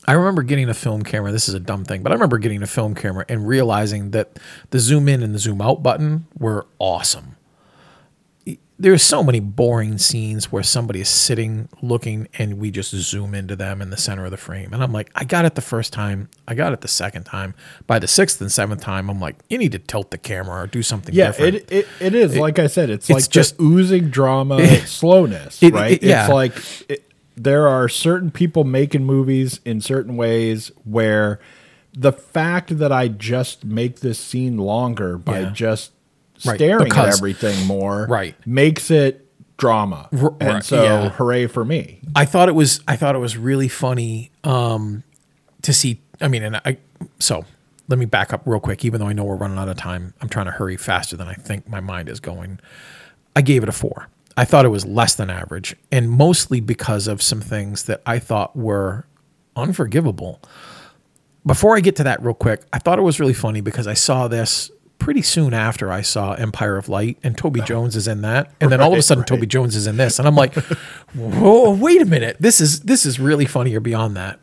[0.06, 1.32] I remember getting a film camera.
[1.32, 4.38] This is a dumb thing, but I remember getting a film camera and realizing that
[4.70, 7.36] the zoom in and the zoom out button were awesome.
[8.76, 13.54] There's so many boring scenes where somebody is sitting looking and we just zoom into
[13.54, 14.72] them in the center of the frame.
[14.72, 16.28] And I'm like, I got it the first time.
[16.48, 17.54] I got it the second time.
[17.86, 20.66] By the sixth and seventh time, I'm like, you need to tilt the camera or
[20.66, 21.54] do something Yeah, different.
[21.54, 22.90] it, it it is like I said.
[22.90, 25.92] It's, it's like just- oozing drama, slowness, it- right?
[25.92, 26.24] it- yeah.
[26.24, 31.38] It's like it, there are certain people making movies in certain ways where
[31.96, 35.50] the fact that I just make this scene longer by Yeah.
[35.50, 35.92] just
[36.44, 38.34] Right, staring at everything more, Right.
[38.46, 39.20] makes it
[39.56, 41.08] drama, R- and right, so yeah.
[41.10, 42.00] hooray for me.
[42.16, 45.04] I thought it was I thought it was really funny um,
[45.62, 46.00] to see.
[46.20, 46.78] I mean, and I
[47.20, 47.44] so
[47.88, 48.84] let me back up real quick.
[48.84, 51.28] Even though I know we're running out of time, I'm trying to hurry faster than
[51.28, 52.58] I think my mind is going.
[53.36, 54.08] I gave it a four.
[54.36, 58.18] I thought it was less than average, and mostly because of some things that I
[58.18, 59.06] thought were
[59.54, 60.40] unforgivable.
[61.46, 63.94] Before I get to that, real quick, I thought it was really funny because I
[63.94, 64.70] saw this
[65.04, 68.72] pretty soon after I saw Empire of Light, and Toby Jones is in that, and
[68.72, 69.28] then all of a sudden right.
[69.28, 70.54] Toby Jones is in this, and I'm like,
[71.14, 74.40] whoa, wait a minute, this is this is really funny or beyond that.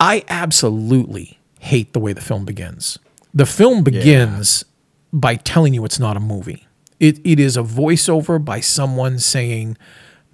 [0.00, 2.98] I absolutely hate the way the film begins.
[3.32, 4.64] The film begins
[5.12, 6.66] by telling you it's not a movie.
[6.98, 9.78] It it is a voiceover by someone saying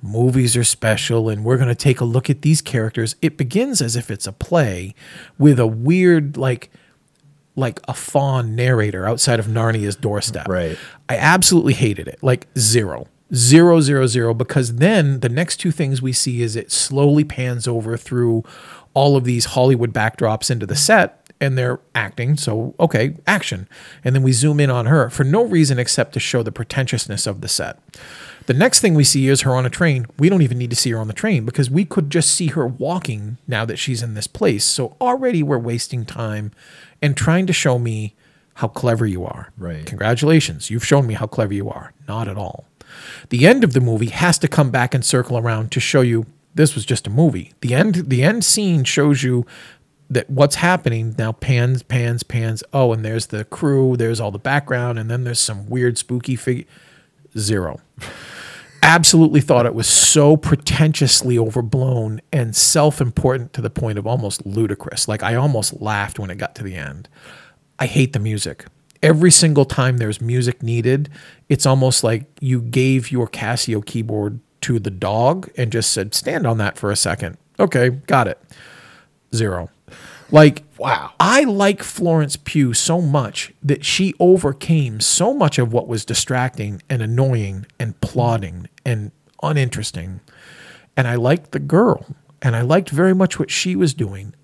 [0.00, 3.14] movies are special and we're going to take a look at these characters.
[3.20, 4.94] It begins as if it's a play
[5.38, 6.70] with a weird like
[7.56, 10.48] like a fawn narrator outside of Narnia's doorstep.
[10.48, 10.78] Right.
[11.08, 12.22] I absolutely hated it.
[12.22, 13.06] Like zero.
[13.34, 14.34] Zero, zero, zero.
[14.34, 18.44] Because then the next two things we see is it slowly pans over through
[18.94, 22.36] all of these Hollywood backdrops into the set and they're acting.
[22.36, 23.68] So, okay, action.
[24.04, 27.26] And then we zoom in on her for no reason except to show the pretentiousness
[27.26, 27.78] of the set.
[28.46, 30.06] The next thing we see is her on a train.
[30.18, 32.48] We don't even need to see her on the train because we could just see
[32.48, 34.64] her walking now that she's in this place.
[34.64, 36.52] So already we're wasting time
[37.02, 38.14] and trying to show me
[38.54, 39.52] how clever you are.
[39.58, 39.84] Right.
[39.84, 40.70] Congratulations.
[40.70, 41.92] You've shown me how clever you are.
[42.06, 42.66] Not at all.
[43.30, 46.26] The end of the movie has to come back and circle around to show you
[46.54, 47.52] this was just a movie.
[47.60, 49.46] The end the end scene shows you
[50.10, 54.38] that what's happening now pans pans pans oh and there's the crew there's all the
[54.38, 56.66] background and then there's some weird spooky figure
[57.38, 57.80] zero
[58.82, 65.08] absolutely thought it was so pretentiously overblown and self-important to the point of almost ludicrous.
[65.08, 67.08] Like I almost laughed when it got to the end.
[67.78, 68.66] I hate the music.
[69.02, 71.08] Every single time there's music needed,
[71.48, 76.46] it's almost like you gave your Casio keyboard to the dog and just said, "Stand
[76.46, 77.36] on that for a second.
[77.58, 78.38] Okay, got it.
[79.34, 79.70] Zero.
[80.30, 81.12] Like Wow.
[81.20, 86.82] I like Florence Pugh so much that she overcame so much of what was distracting
[86.90, 89.12] and annoying and plodding and
[89.42, 90.20] uninteresting.
[90.96, 92.06] And I liked the girl
[92.40, 94.34] and I liked very much what she was doing.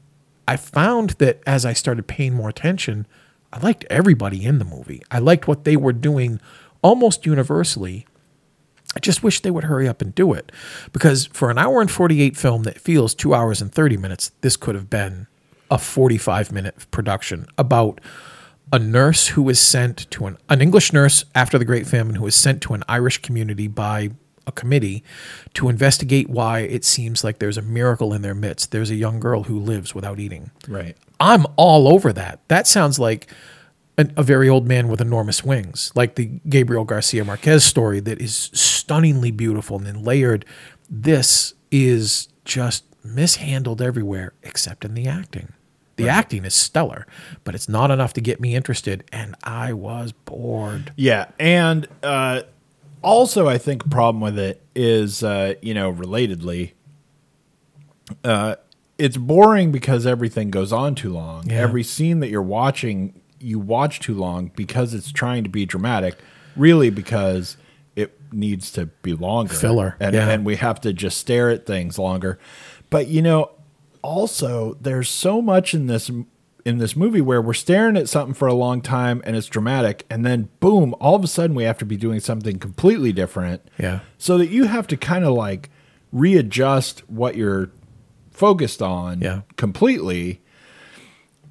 [0.46, 3.06] I found that as I started paying more attention,
[3.52, 5.02] I liked everybody in the movie.
[5.10, 6.40] I liked what they were doing
[6.82, 8.06] almost universally.
[8.96, 10.50] I just wish they would hurry up and do it
[10.92, 14.56] because for an hour and 48 film that feels two hours and 30 minutes, this
[14.56, 15.26] could have been
[15.70, 18.00] a 45 minute production about
[18.72, 22.24] a nurse who was sent to an, an English nurse after the Great Famine who
[22.24, 24.10] was sent to an Irish community by
[24.48, 25.04] a committee
[25.54, 28.72] to investigate why it seems like there's a miracle in their midst.
[28.72, 30.50] There's a young girl who lives without eating.
[30.66, 30.96] Right.
[31.20, 32.40] I'm all over that.
[32.48, 33.28] That sounds like
[33.96, 38.20] an, a very old man with enormous wings, like the Gabriel Garcia Marquez story that
[38.20, 40.44] is stunningly beautiful and then layered.
[40.88, 45.52] This is just mishandled everywhere except in the acting.
[45.96, 47.08] The acting is stellar,
[47.42, 50.92] but it's not enough to get me interested, and I was bored.
[50.94, 52.42] Yeah, and uh,
[53.02, 56.72] also I think a problem with it is, uh, you know, relatedly,
[58.24, 58.56] uh,
[58.96, 61.48] it's boring because everything goes on too long.
[61.48, 61.56] Yeah.
[61.60, 66.18] Every scene that you're watching, you watch too long because it's trying to be dramatic,
[66.56, 67.56] really because
[67.94, 69.54] it needs to be longer.
[69.54, 70.28] Filler, And, yeah.
[70.28, 72.38] and we have to just stare at things longer.
[72.90, 73.52] But, you know,
[74.02, 76.10] also there's so much in this
[76.68, 80.04] in this movie where we're staring at something for a long time and it's dramatic
[80.10, 83.62] and then boom all of a sudden we have to be doing something completely different
[83.78, 84.00] Yeah.
[84.18, 85.70] so that you have to kind of like
[86.12, 87.70] readjust what you're
[88.30, 89.40] focused on Yeah.
[89.56, 90.42] completely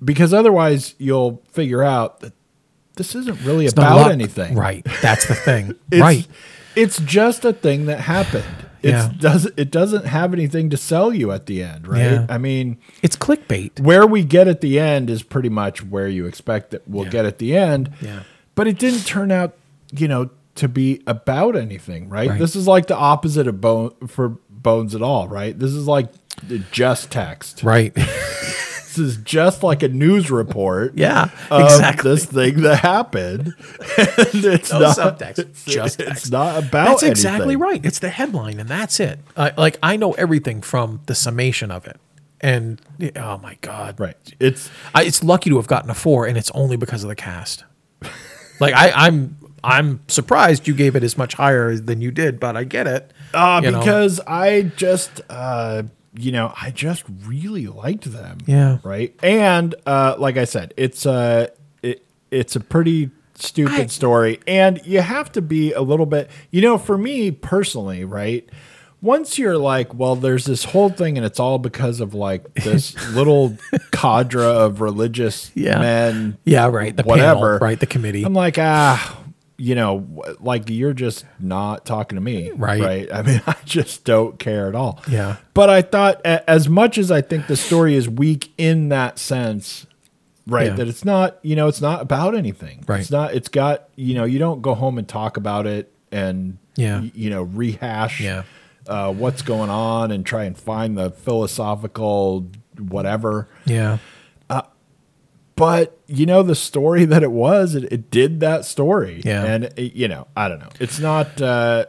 [0.03, 2.33] because otherwise you'll figure out that
[2.95, 4.85] this isn't really a about lot- anything Right.
[5.01, 5.69] That's the thing.
[5.91, 6.27] It's- right.
[6.75, 8.45] it's just a thing that happened
[8.83, 9.11] It yeah.
[9.19, 11.99] does it doesn't have anything to sell you at the end, right?
[11.99, 12.25] Yeah.
[12.29, 13.79] I mean, It's clickbait.
[13.79, 17.09] where we get at the end is pretty much where you expect that we'll Yeah.
[17.11, 17.91] get at the end.
[18.01, 18.21] Yeah.
[18.55, 19.55] But it didn't turn out,
[19.91, 22.29] you know, to be about anything, right?
[22.29, 22.39] Right.
[22.39, 25.57] This is like the opposite of bone for bones at all, right?
[25.57, 26.07] This is like
[26.47, 27.63] the just text.
[27.63, 27.95] Right.
[28.97, 30.93] This is just like a news report.
[30.97, 31.29] yeah.
[31.51, 32.11] Exactly.
[32.11, 33.47] This thing that happened.
[33.97, 37.59] and it's No not subtext, It's, just it's not about That's exactly anything.
[37.59, 37.85] right.
[37.85, 39.19] It's the headline, and that's it.
[39.35, 41.99] Uh, like I know everything from the summation of it,
[42.41, 42.81] and
[43.15, 44.17] oh my god, Right.
[44.39, 47.15] It's I, it's lucky to have gotten a four, and it's only because of the
[47.15, 47.63] cast.
[48.59, 52.57] like I, I'm, I'm surprised you gave it as much higher than you did, but
[52.57, 53.13] I get it.
[53.33, 53.79] Uh, you know?
[53.79, 55.83] because I just, uh,
[56.17, 58.39] you know, I just really liked them.
[58.45, 58.79] Yeah.
[58.83, 59.15] Right.
[59.21, 61.51] And uh, like I said, it's a
[61.83, 66.29] it, it's a pretty stupid I- story, and you have to be a little bit,
[66.51, 68.47] you know, for me personally, right.
[68.99, 72.95] Once you're like, well, there's this whole thing, and it's all because of like this
[73.13, 73.55] little
[73.91, 75.77] cadre of religious Yeah.
[75.79, 76.97] men, yeah, right.
[76.97, 77.79] The whatever, panel, right?
[77.79, 78.23] The committee.
[78.23, 79.15] I'm like, ah,
[79.57, 82.81] you know, like you're just not talking to me, Right.
[82.81, 83.11] Right.
[83.11, 85.01] I mean, I just don't care at all.
[85.09, 85.37] Yeah.
[85.53, 89.87] But I thought, as much as I think the story is weak in that sense,
[90.45, 90.73] right, Yeah.
[90.75, 92.83] that it's not, you know, it's not about anything.
[92.87, 92.99] Right.
[92.99, 93.33] It's not.
[93.33, 97.01] It's got, you know, you don't go home and talk about it and, Yeah.
[97.01, 98.43] you know, rehash, Yeah.
[98.87, 102.47] uh, what's going on and try and find the philosophical
[102.77, 103.97] whatever yeah,
[105.55, 109.43] but you know the story that it was it, it did that story Yeah.
[109.45, 111.85] and it, you know i don't know it's not uh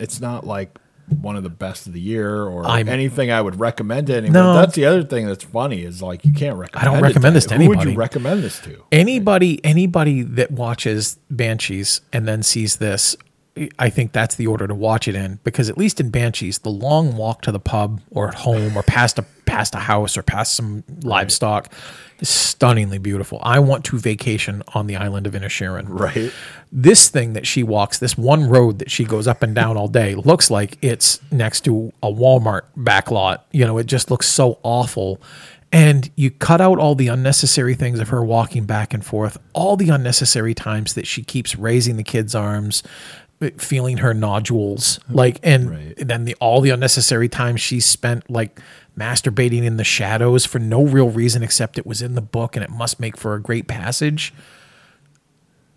[0.00, 0.78] it's not like
[1.20, 4.32] one of the best of the year or I'm- anything i would recommend to anyone
[4.32, 4.54] No.
[4.54, 7.46] that's the other thing that's funny is like you can't recommend I don't recommend this
[7.46, 7.78] to anybody.
[7.78, 13.16] who would you recommend this to anybody anybody that watches Banshees and then sees this,
[13.78, 16.70] I think that's the order to watch it in because at least in Banshees, the
[16.70, 20.22] long walk to the pub or at home or past a past a house or
[20.24, 21.74] past some livestock is
[22.22, 23.38] stunningly beautiful.
[23.42, 25.84] I want to vacation on the island of Inisherin.
[25.88, 26.32] right
[26.72, 29.88] This thing that she walks, this one road that she goes up and down all
[29.88, 33.38] day, looks like it's next to a Walmart backlot.
[33.52, 35.20] You know, it just looks so awful.
[35.72, 39.76] And you cut out all the unnecessary things of her walking back and forth, all
[39.76, 42.84] the unnecessary times that she keeps raising the kid's arms,
[43.58, 45.94] feeling her nodules, like, and Right.
[45.98, 48.60] then the all the unnecessary time she spent like
[48.98, 52.64] masturbating in the shadows for no real reason except it was in the book and
[52.64, 54.32] it must make for a great passage.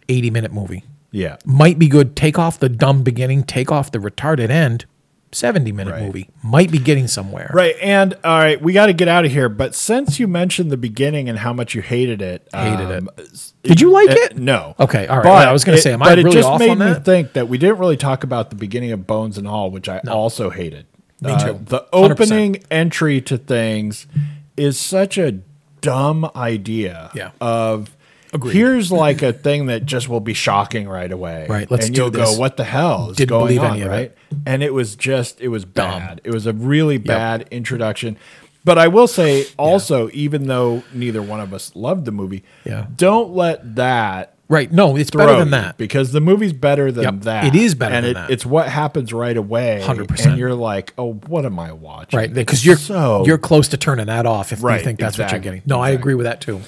[0.09, 2.15] 80 minute movie yeah might be good.
[2.15, 4.86] Take off the dumb beginning, take off the retarded end.
[5.34, 6.03] 70 minute Right.
[6.03, 7.51] movie might be getting somewhere.
[7.53, 9.49] Right, and all right, we got to get out of here.
[9.49, 13.09] But since you mentioned the beginning and how much you hated it, Hated um,
[13.61, 14.38] Did you like uh, it?
[14.38, 14.74] No.
[14.80, 15.26] Okay, all right.
[15.26, 16.93] Well, I was gonna say, am I but really it just off made on me
[17.01, 19.99] think that we didn't really talk about the beginning of Bones and All, which I
[20.07, 20.86] also hated.
[21.22, 21.59] Me Uh, too.
[21.65, 22.11] the 100%.
[22.11, 24.05] opening entry to things
[24.55, 25.39] is such a
[25.82, 27.09] dumb idea.
[27.15, 27.32] Yeah.
[27.41, 27.95] Of
[28.34, 28.53] Agreed.
[28.53, 31.47] here's like a thing that just will be shocking right away.
[31.49, 32.34] Right, let's and do you'll this.
[32.36, 33.72] go, what the hell is Didn't going believe on?
[33.74, 34.01] any of right?
[34.01, 34.18] it.
[34.45, 36.22] And it was just it was bad.
[36.24, 38.18] It was a really bad introduction.
[38.65, 42.88] But I will say also, even though neither one of us loved the movie, Yeah.
[42.97, 44.72] don't let that Right.
[44.72, 45.78] No, it's better than that.
[45.78, 47.45] because the movie's better than Yep, that.
[47.48, 48.30] it is better and than that.
[48.32, 49.82] It's what happens right away.
[49.84, 50.26] 100%.
[50.26, 52.18] And you're like, oh, what am I watching?
[52.18, 52.34] Right.
[52.34, 55.24] Because you're so you're close to turning that off if Right, you think that's what
[55.24, 55.62] you're exactly, getting.
[55.66, 56.62] No, I agree with that too.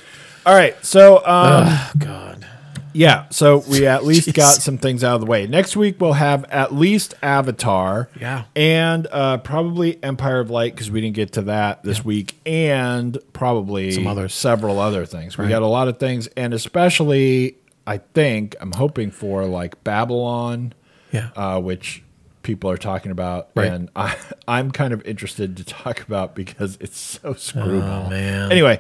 [0.46, 0.76] all right.
[0.86, 1.24] So um,
[1.68, 2.46] Oh God.
[2.92, 4.34] Yeah, so we at least Jeez.
[4.34, 5.46] got some things out of the way.
[5.46, 8.46] Next week we'll have at least Avatar, Yeah.
[8.56, 13.16] and uh, probably Empire of Light because we didn't get to that this week, and
[13.32, 14.34] probably Some others.
[14.34, 15.38] several other things.
[15.38, 17.58] We got a lot of things, and especially
[17.90, 20.74] I think I'm hoping for like Babylon,
[21.12, 21.30] Yeah.
[21.36, 22.04] uh, which
[22.42, 23.68] people are talking about, Right.
[23.68, 24.16] and I,
[24.48, 28.06] I'm kind of interested to talk about because it's so screwball.
[28.06, 28.52] Oh, man.
[28.52, 28.80] Anyway,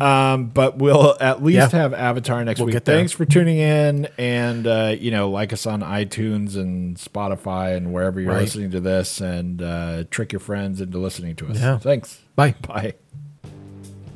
[0.00, 1.78] um, but we'll at least Yeah.
[1.80, 2.82] have Avatar next We'll week.
[2.84, 7.92] Thanks for tuning in, and uh, you know, like us on iTunes and Spotify and
[7.92, 8.40] wherever you're Right.
[8.42, 11.60] listening to this, and uh, trick your friends into listening to us.
[11.60, 11.78] Yeah.
[11.78, 12.20] Thanks.
[12.36, 12.54] Bye.
[12.66, 12.94] Bye.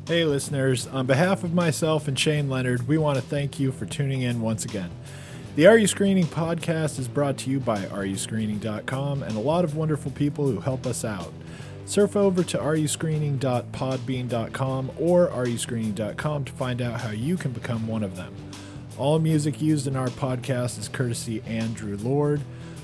[0.09, 0.87] Hey, listeners.
[0.87, 4.41] On behalf of myself and Shane Leonard, we want to thank you for tuning in
[4.41, 4.89] once again.
[5.55, 9.75] The Are You Screening podcast is brought to you by areyouscreening.com and a lot of
[9.75, 11.31] wonderful people who help us out.
[11.85, 18.15] Surf over to areyouscreening.podbean.com or areyouscreening.com to find out how you can become one of
[18.15, 18.33] them.
[18.97, 22.41] All music used in our podcast is courtesy Andrew Lord.